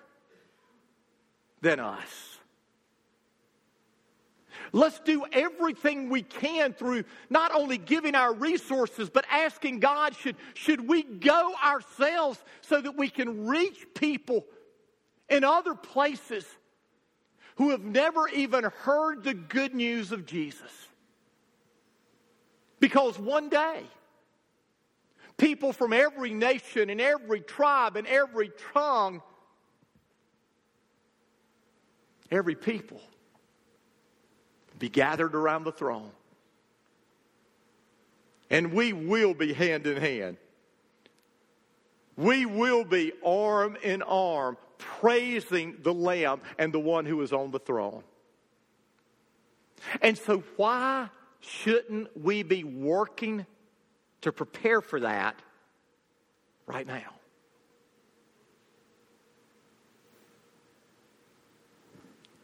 than 1.60 1.82
us. 1.82 2.33
Let's 4.76 5.00
do 5.02 5.24
everything 5.32 6.10
we 6.10 6.24
can 6.24 6.74
through 6.74 7.04
not 7.30 7.54
only 7.54 7.78
giving 7.78 8.16
our 8.16 8.34
resources, 8.34 9.08
but 9.08 9.24
asking 9.30 9.80
God, 9.80 10.16
should, 10.16 10.36
should 10.56 10.88
we 10.88 11.04
go 11.04 11.54
ourselves 11.64 12.44
so 12.62 12.82
that 12.82 12.98
we 12.98 13.08
can 13.08 13.46
reach 13.46 13.86
people 13.94 14.46
in 15.30 15.44
other 15.44 15.76
places 15.76 16.44
who 17.58 17.70
have 17.70 17.84
never 17.84 18.28
even 18.30 18.64
heard 18.64 19.24
the 19.24 19.36
good 19.36 19.76
news 19.76 20.12
of 20.12 20.26
Jesus? 20.26 20.72
Because 22.80 23.20
one 23.20 23.50
day, 23.50 23.84
people 25.38 25.72
from 25.72 25.94
every 25.94 26.34
nation 26.34 26.90
and 26.90 27.00
every 27.00 27.42
tribe 27.42 27.96
and 27.96 28.08
every 28.08 28.52
tongue, 28.74 29.22
every 32.32 32.56
people 32.56 33.00
be 34.80 34.90
gathered 34.90 35.36
around 35.36 35.64
the 35.64 35.72
throne. 35.72 36.12
And 38.50 38.74
we 38.74 38.94
will 38.94 39.34
be 39.34 39.54
hand 39.54 39.88
in 39.88 39.98
hand 39.98 40.38
We 42.16 42.46
will 42.46 42.84
be 42.84 43.14
arm 43.26 43.78
in 43.82 44.02
arm 44.04 44.58
praising 44.78 45.78
the 45.82 45.94
Lamb 45.94 46.42
and 46.60 46.74
the 46.74 46.80
one 46.80 47.06
who 47.06 47.22
is 47.22 47.34
on 47.34 47.52
the 47.52 47.60
throne. 47.60 48.04
And 50.02 50.18
so, 50.18 50.44
why 50.56 51.10
shouldn't 51.42 52.16
we 52.22 52.44
be 52.44 52.64
working 52.64 53.46
to 54.22 54.32
prepare 54.32 54.82
for 54.82 55.00
that 55.02 55.38
right 56.68 56.86
now? 56.88 57.14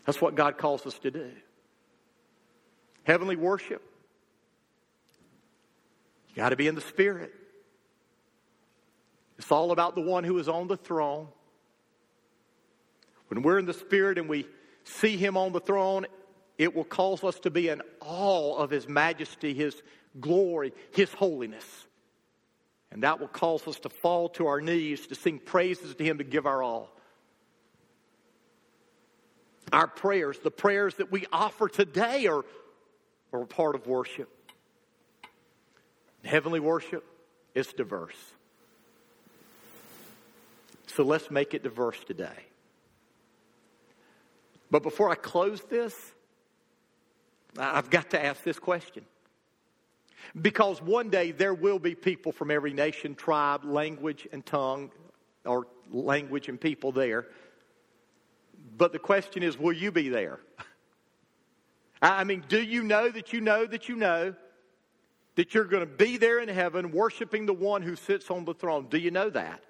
That's 0.05 0.19
what 0.19 0.35
God 0.35 0.57
calls 0.57 0.85
us 0.87 0.97
to 0.99 1.11
do. 1.11 1.31
Heavenly 3.09 3.37
worship. 3.37 3.81
You 6.29 6.35
got 6.35 6.49
to 6.49 6.55
be 6.55 6.67
in 6.67 6.75
the 6.75 6.81
Spirit. 6.81 7.33
It's 9.39 9.51
all 9.51 9.71
about 9.71 9.95
the 9.95 10.01
one 10.01 10.23
who 10.23 10.37
is 10.37 10.47
on 10.47 10.67
the 10.67 10.77
throne. 10.77 11.27
When 13.29 13.41
we're 13.41 13.57
in 13.57 13.65
the 13.65 13.73
Spirit 13.73 14.19
and 14.19 14.29
we 14.29 14.45
see 14.83 15.17
Him 15.17 15.37
on 15.37 15.53
the 15.53 15.59
throne, 15.59 16.05
it 16.59 16.75
will 16.75 16.83
cause 16.83 17.23
us 17.23 17.39
to 17.39 17.49
be 17.49 17.69
in 17.69 17.81
awe 17.99 18.57
of 18.57 18.69
His 18.69 18.87
majesty, 18.87 19.55
His 19.55 19.81
glory, 20.19 20.71
His 20.91 21.11
holiness. 21.11 21.65
And 22.91 23.01
that 23.01 23.19
will 23.19 23.27
cause 23.27 23.67
us 23.67 23.79
to 23.79 23.89
fall 23.89 24.29
to 24.29 24.45
our 24.45 24.61
knees 24.61 25.07
to 25.07 25.15
sing 25.15 25.39
praises 25.39 25.95
to 25.95 26.03
Him, 26.03 26.19
to 26.19 26.23
give 26.23 26.45
our 26.45 26.61
all. 26.61 26.95
Our 29.73 29.87
prayers, 29.87 30.37
the 30.37 30.51
prayers 30.51 30.93
that 30.97 31.11
we 31.11 31.25
offer 31.31 31.67
today, 31.67 32.27
are, 32.27 32.45
are 33.33 33.45
part 33.45 33.75
of 33.75 33.87
worship. 33.87 34.29
Heavenly 36.23 36.59
worship 36.59 37.05
is 37.55 37.67
diverse. 37.67 38.15
So 40.87 41.03
let's 41.03 41.31
make 41.31 41.53
it 41.53 41.63
diverse 41.63 41.99
today. 42.05 42.45
But 44.71 44.83
before 44.83 45.09
I 45.09 45.15
close 45.15 45.61
this, 45.61 45.95
I've 47.57 47.89
got 47.89 48.11
to 48.11 48.23
ask 48.23 48.43
this 48.43 48.59
question. 48.59 49.05
Because 50.39 50.81
one 50.81 51.09
day 51.09 51.31
there 51.31 51.53
will 51.53 51.79
be 51.79 51.95
people 51.95 52.31
from 52.31 52.51
every 52.51 52.73
nation, 52.73 53.15
tribe, 53.15 53.63
language, 53.63 54.27
and 54.31 54.45
tongue, 54.45 54.91
or 55.45 55.67
language 55.91 56.49
and 56.49 56.59
people 56.59 56.91
there. 56.91 57.27
But 58.77 58.91
the 58.91 58.99
question 58.99 59.41
is, 59.41 59.57
will 59.57 59.73
you 59.73 59.91
be 59.91 60.09
there? 60.09 60.39
I 62.01 62.23
mean, 62.23 62.43
do 62.47 62.61
you 62.61 62.83
know 62.83 63.09
that 63.09 63.33
you 63.33 63.41
know 63.41 63.65
that 63.65 63.89
you 63.89 63.95
know 63.95 64.33
that 65.35 65.53
you're 65.53 65.65
going 65.65 65.85
to 65.85 65.93
be 65.93 66.17
there 66.17 66.39
in 66.39 66.49
heaven 66.49 66.91
worshiping 66.91 67.45
the 67.45 67.53
one 67.53 67.81
who 67.81 67.95
sits 67.95 68.29
on 68.29 68.45
the 68.45 68.53
throne? 68.53 68.87
Do 68.89 68.97
you 68.97 69.11
know 69.11 69.29
that? 69.29 69.63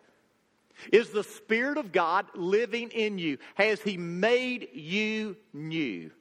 Is 0.91 1.09
the 1.09 1.23
Spirit 1.23 1.77
of 1.77 1.91
God 1.91 2.27
living 2.35 2.89
in 2.91 3.17
you? 3.17 3.37
Has 3.55 3.81
He 3.81 3.97
made 3.97 4.69
you 4.73 5.35
new? 5.53 6.11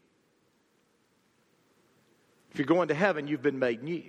If 2.50 2.58
you're 2.58 2.66
going 2.66 2.88
to 2.88 2.94
heaven, 2.94 3.28
you've 3.28 3.42
been 3.42 3.58
made 3.58 3.82
new. 3.82 4.04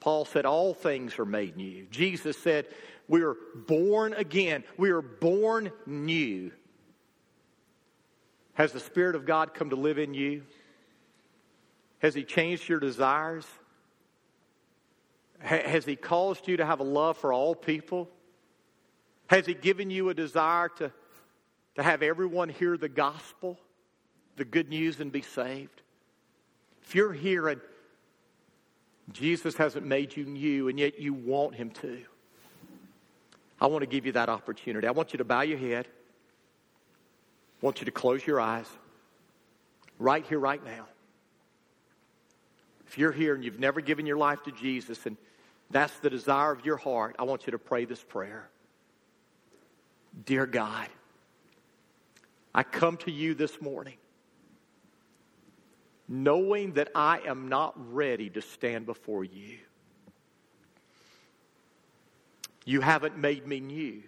Paul 0.00 0.24
said, 0.24 0.46
All 0.46 0.74
things 0.74 1.18
are 1.18 1.24
made 1.24 1.56
new. 1.56 1.86
Jesus 1.90 2.38
said, 2.38 2.66
We 3.08 3.22
are 3.22 3.36
born 3.66 4.12
again. 4.14 4.62
We 4.76 4.90
are 4.90 5.02
born 5.02 5.72
new. 5.86 6.52
Has 8.54 8.72
the 8.72 8.80
Spirit 8.80 9.16
of 9.16 9.26
God 9.26 9.54
come 9.54 9.70
to 9.70 9.76
live 9.76 9.98
in 9.98 10.14
you? 10.14 10.42
Has 12.00 12.14
He 12.14 12.24
changed 12.24 12.68
your 12.68 12.80
desires? 12.80 13.46
Has 15.40 15.84
He 15.84 15.96
caused 15.96 16.48
you 16.48 16.56
to 16.56 16.66
have 16.66 16.80
a 16.80 16.84
love 16.84 17.16
for 17.16 17.32
all 17.32 17.54
people? 17.54 18.08
Has 19.28 19.46
He 19.46 19.54
given 19.54 19.90
you 19.90 20.08
a 20.08 20.14
desire 20.14 20.68
to, 20.78 20.92
to 21.76 21.82
have 21.82 22.02
everyone 22.02 22.48
hear 22.48 22.76
the 22.76 22.88
gospel, 22.88 23.58
the 24.36 24.44
good 24.44 24.68
news, 24.68 25.00
and 25.00 25.12
be 25.12 25.22
saved? 25.22 25.82
If 26.82 26.94
you're 26.94 27.12
here 27.12 27.48
and 27.48 27.60
Jesus 29.12 29.56
hasn't 29.56 29.86
made 29.86 30.16
you 30.16 30.24
new 30.24 30.68
and 30.68 30.78
yet 30.78 30.98
you 30.98 31.12
want 31.12 31.54
Him 31.54 31.70
to, 31.70 32.02
I 33.60 33.66
want 33.66 33.82
to 33.82 33.86
give 33.86 34.06
you 34.06 34.12
that 34.12 34.28
opportunity. 34.28 34.86
I 34.86 34.92
want 34.92 35.12
you 35.12 35.18
to 35.18 35.24
bow 35.24 35.40
your 35.40 35.58
head. 35.58 35.86
I 37.60 37.66
want 37.66 37.80
you 37.80 37.86
to 37.86 37.90
close 37.90 38.24
your 38.24 38.40
eyes 38.40 38.68
right 39.98 40.24
here, 40.24 40.38
right 40.38 40.64
now. 40.64 40.86
If 42.88 42.96
you're 42.96 43.12
here 43.12 43.34
and 43.34 43.44
you've 43.44 43.60
never 43.60 43.82
given 43.82 44.06
your 44.06 44.16
life 44.16 44.42
to 44.44 44.52
Jesus 44.52 45.04
and 45.04 45.16
that's 45.70 45.96
the 45.98 46.08
desire 46.08 46.52
of 46.52 46.64
your 46.64 46.78
heart, 46.78 47.16
I 47.18 47.24
want 47.24 47.46
you 47.46 47.50
to 47.50 47.58
pray 47.58 47.84
this 47.84 48.02
prayer. 48.02 48.48
Dear 50.24 50.46
God, 50.46 50.88
I 52.54 52.62
come 52.62 52.96
to 52.98 53.10
you 53.10 53.34
this 53.34 53.60
morning 53.60 53.96
knowing 56.08 56.72
that 56.72 56.88
I 56.94 57.20
am 57.26 57.48
not 57.48 57.74
ready 57.92 58.30
to 58.30 58.40
stand 58.40 58.86
before 58.86 59.24
you. 59.24 59.58
You 62.64 62.80
haven't 62.80 63.18
made 63.18 63.46
me 63.46 63.60
new. 63.60 64.02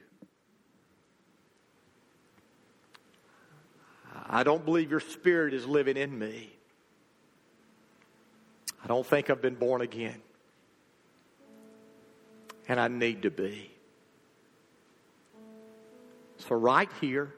I 4.27 4.43
don't 4.43 4.65
believe 4.65 4.91
your 4.91 5.01
spirit 5.01 5.53
is 5.53 5.67
living 5.67 5.99
in 5.99 6.19
me. 6.19 6.51
I 8.83 8.87
don't 8.87 9.07
think 9.07 9.31
I've 9.31 9.43
been 9.43 9.55
born 9.55 9.81
again. 9.83 10.21
And 12.69 12.81
I 12.81 12.89
need 12.89 13.23
to 13.23 13.31
be. 13.31 13.71
So, 16.39 16.55
right 16.55 16.89
here, 17.01 17.35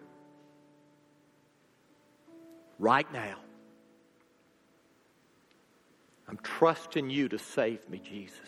right 2.78 3.10
now, 3.12 3.36
I'm 6.28 6.38
trusting 6.42 7.10
you 7.10 7.28
to 7.28 7.38
save 7.38 7.88
me, 7.88 7.98
Jesus. 7.98 8.38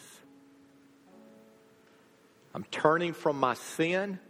I'm 2.54 2.64
turning 2.70 3.12
from 3.12 3.40
my 3.40 3.54
sin. 3.54 4.20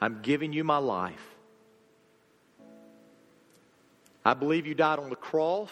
I'm 0.00 0.20
giving 0.20 0.52
you 0.52 0.64
my 0.64 0.76
life. 0.76 1.34
I 4.24 4.34
believe 4.34 4.66
you 4.66 4.74
died 4.74 4.98
on 4.98 5.08
the 5.08 5.16
cross 5.16 5.70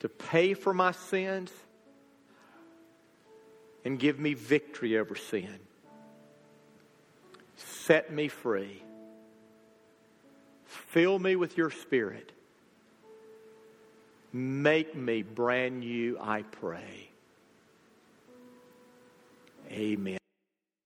to 0.00 0.08
pay 0.08 0.54
for 0.54 0.72
my 0.72 0.92
sins 0.92 1.52
and 3.84 3.98
give 3.98 4.18
me 4.18 4.34
victory 4.34 4.98
over 4.98 5.14
sin 5.14 5.58
set 7.88 8.12
me 8.12 8.28
free. 8.28 8.82
Fill 10.66 11.18
me 11.18 11.36
with 11.36 11.56
your 11.56 11.70
spirit. 11.70 12.32
Make 14.30 14.94
me 14.94 15.22
brand 15.22 15.80
new, 15.80 16.18
I 16.20 16.42
pray. 16.42 17.08
Amen. 19.70 20.17